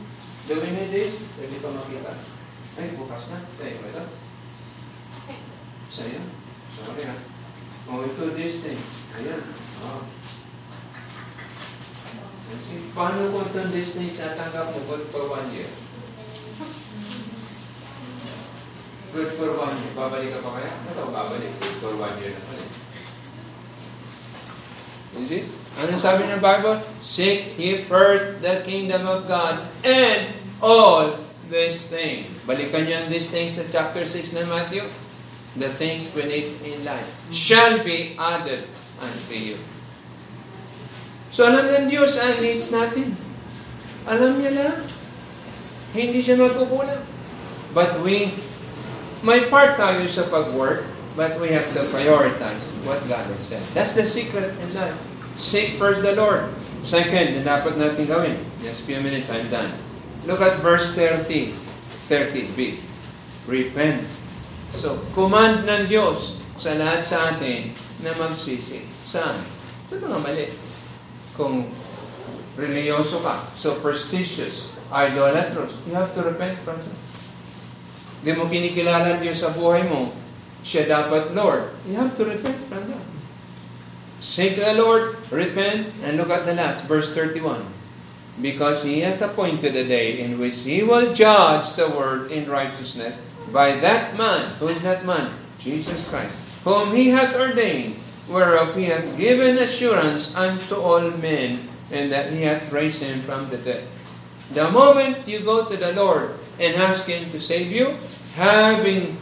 [0.47, 1.19] Do we need this?
[1.35, 2.15] Pwede pa makita.
[2.79, 3.43] Ay, bukas na.
[3.59, 4.03] Sa'yo ba ito?
[5.91, 6.21] Sa'yo?
[6.71, 7.15] Sorry ha.
[7.91, 8.85] Oh, ito these things.
[9.19, 9.43] Ayan.
[9.83, 10.14] Oh.
[12.45, 15.69] Kasi, paano kung itong things natanggap mo good for one year?
[19.15, 19.93] Good for one year.
[19.95, 20.71] Babalik ka pa kaya?
[20.91, 21.51] Ito, babalik.
[21.57, 22.63] Good for one year na pala.
[25.15, 25.43] You see?
[25.79, 26.83] Ano sabi ng Bible?
[26.99, 31.15] Seek ye first the kingdom of God and all
[31.47, 32.27] these things.
[32.43, 34.83] Balikan niyo these things sa chapter 6 ng Matthew.
[35.55, 38.67] The things we need in life shall be added
[38.99, 39.55] unto you.
[41.35, 43.11] So alam ng Diyos ang needs natin.
[44.07, 44.79] Alam niya lang.
[45.91, 47.03] Hindi siya magkukulang.
[47.75, 48.31] But we,
[49.19, 50.87] may part tayo sa pag-work,
[51.19, 53.59] but we have to prioritize what God has said.
[53.75, 54.95] That's the secret in life.
[55.35, 56.47] Seek first the Lord.
[56.87, 58.39] Second, na dapat natin gawin.
[58.63, 59.75] Just few minutes, I'm done.
[60.23, 61.51] Look at verse 30.
[62.07, 62.79] 30b.
[63.43, 64.07] Repent.
[64.79, 68.87] So, command ng Diyos sa lahat sa atin na magsisi.
[69.03, 69.43] Saan?
[69.83, 70.47] Sa mga mali.
[71.35, 71.67] Kung
[72.55, 76.99] religyoso ka, superstitious, idolatrous, you have to repent from that.
[78.23, 80.09] Hindi mo kinikilala Diyos sa buhay mo,
[80.65, 81.75] siya dapat Lord.
[81.85, 83.05] You have to repent from that.
[84.23, 87.61] Seek the Lord, repent, and look at the last, verse 31.
[88.41, 93.21] Because He hath appointed a day in which He will judge the world in righteousness
[93.53, 95.37] by that man, who is that man?
[95.61, 96.33] Jesus Christ,
[96.65, 102.43] whom He hath ordained, whereof He hath given assurance unto all men, and that He
[102.43, 103.87] hath raised Him from the dead.
[104.53, 107.97] The moment you go to the Lord and ask Him to save you,
[108.35, 109.17] having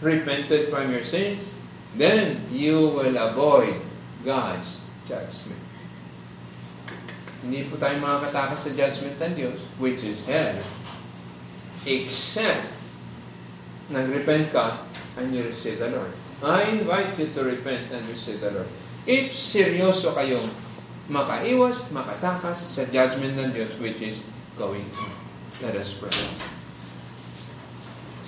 [0.00, 1.52] repented from your sins,
[1.96, 3.80] then you will avoid
[4.24, 5.60] God's judgment.
[7.42, 10.58] Hindi po tayo makakatakas sa judgment ng Diyos, which is hell,
[11.86, 12.66] except
[13.88, 14.84] nag-repent ka
[15.16, 16.12] and you receive the Lord.
[16.38, 18.70] I invite you to repent and receive the Lord.
[19.02, 20.46] If seryoso kayong
[21.10, 24.22] makaiwas, makatakas sa judgment ng Diyos, which is
[24.54, 25.04] going to.
[25.58, 26.14] Let us pray.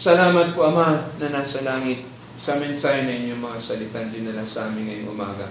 [0.00, 2.08] Salamat po, Ama, na nasa langit
[2.40, 5.46] sa mensahe na inyong mga salitan dinala sa amin ngayong umaga.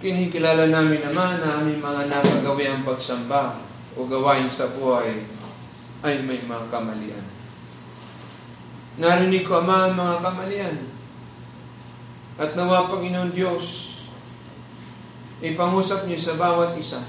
[0.00, 3.60] Kinikilala namin naman na aming mga nakagawi ang pagsamba
[3.94, 5.12] o gawain sa buhay
[6.02, 7.35] ay may mga kamalian.
[8.96, 10.76] Narinig ko, Ama, ang mga kamalian.
[12.40, 13.96] At nawa, Panginoon Diyos,
[15.44, 17.04] ipangusap niyo sa bawat isa.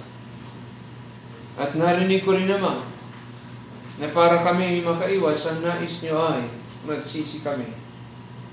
[1.58, 2.86] At narinig ko rin naman
[3.98, 6.46] na para kami makaiwas, ang nais niyo ay
[6.86, 7.66] magsisi kami.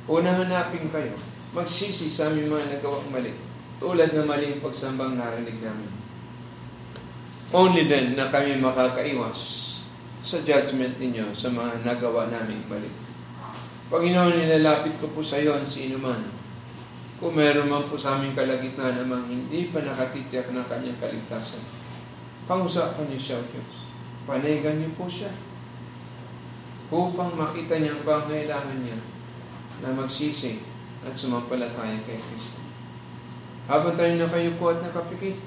[0.09, 1.19] Una hanapin kayo.
[1.53, 3.37] Magsisi sa aming mga nagawang mali.
[3.79, 5.91] Tulad na maling pagsambang narinig namin.
[7.55, 9.39] Only then na kami makakaiwas
[10.25, 13.04] sa judgment ninyo sa mga nagawa namin mali.
[13.95, 16.19] Panginoon, nilalapit ko po sa iyo ang sino man.
[17.23, 21.63] Kung meron man po sa aming kalagitnaan namang hindi pa nakatitiyak ng kanyang kaligtasan,
[22.51, 23.87] pangusapan niyo siya, Diyos.
[24.27, 25.31] Panayigan niyo po siya
[26.91, 28.99] upang makita niya ang pangailangan niya
[29.79, 30.59] na magsisi
[31.07, 32.59] at sumampalataya kay Kristo.
[33.71, 35.39] Habang tayo na kayo po at nakapikit,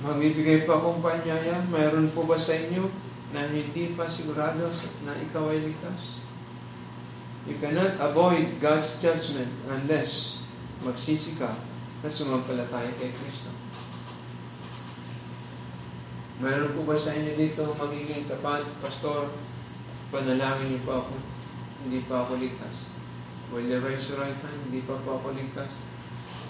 [0.00, 2.88] magbibigay pa akong panyaya, mayroon po ba sa inyo
[3.34, 4.70] na hindi pa sigurado
[5.02, 6.22] na ikaw ay ligtas?
[7.46, 10.42] You cannot avoid God's judgment unless
[10.82, 11.54] magsisi ka
[12.02, 13.54] na sumampalataya kay Kristo.
[16.36, 19.32] Meron po ba sa inyo dito magiging tapat, Pastor?
[20.12, 21.14] Panalangin niyo pa ako.
[21.86, 22.76] Hindi pa ako ligtas.
[23.54, 24.58] Will you raise your right hand?
[24.68, 25.80] Hindi pa po ako ligtas.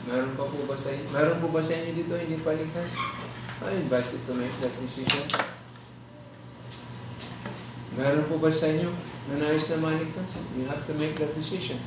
[0.08, 1.06] Meron pa po ba sa inyo?
[1.12, 2.90] Meron po ba sa inyo dito hindi pa ligtas?
[3.62, 5.24] I invite you to make that decision.
[7.96, 8.92] Meron po ba sa inyo
[9.32, 10.36] na nais na maligtas?
[10.52, 11.80] You have to make that decision.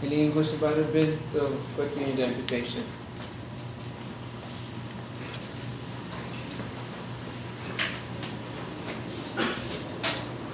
[0.00, 3.03] Hilingin ko si Brother Ben to continue the invitation.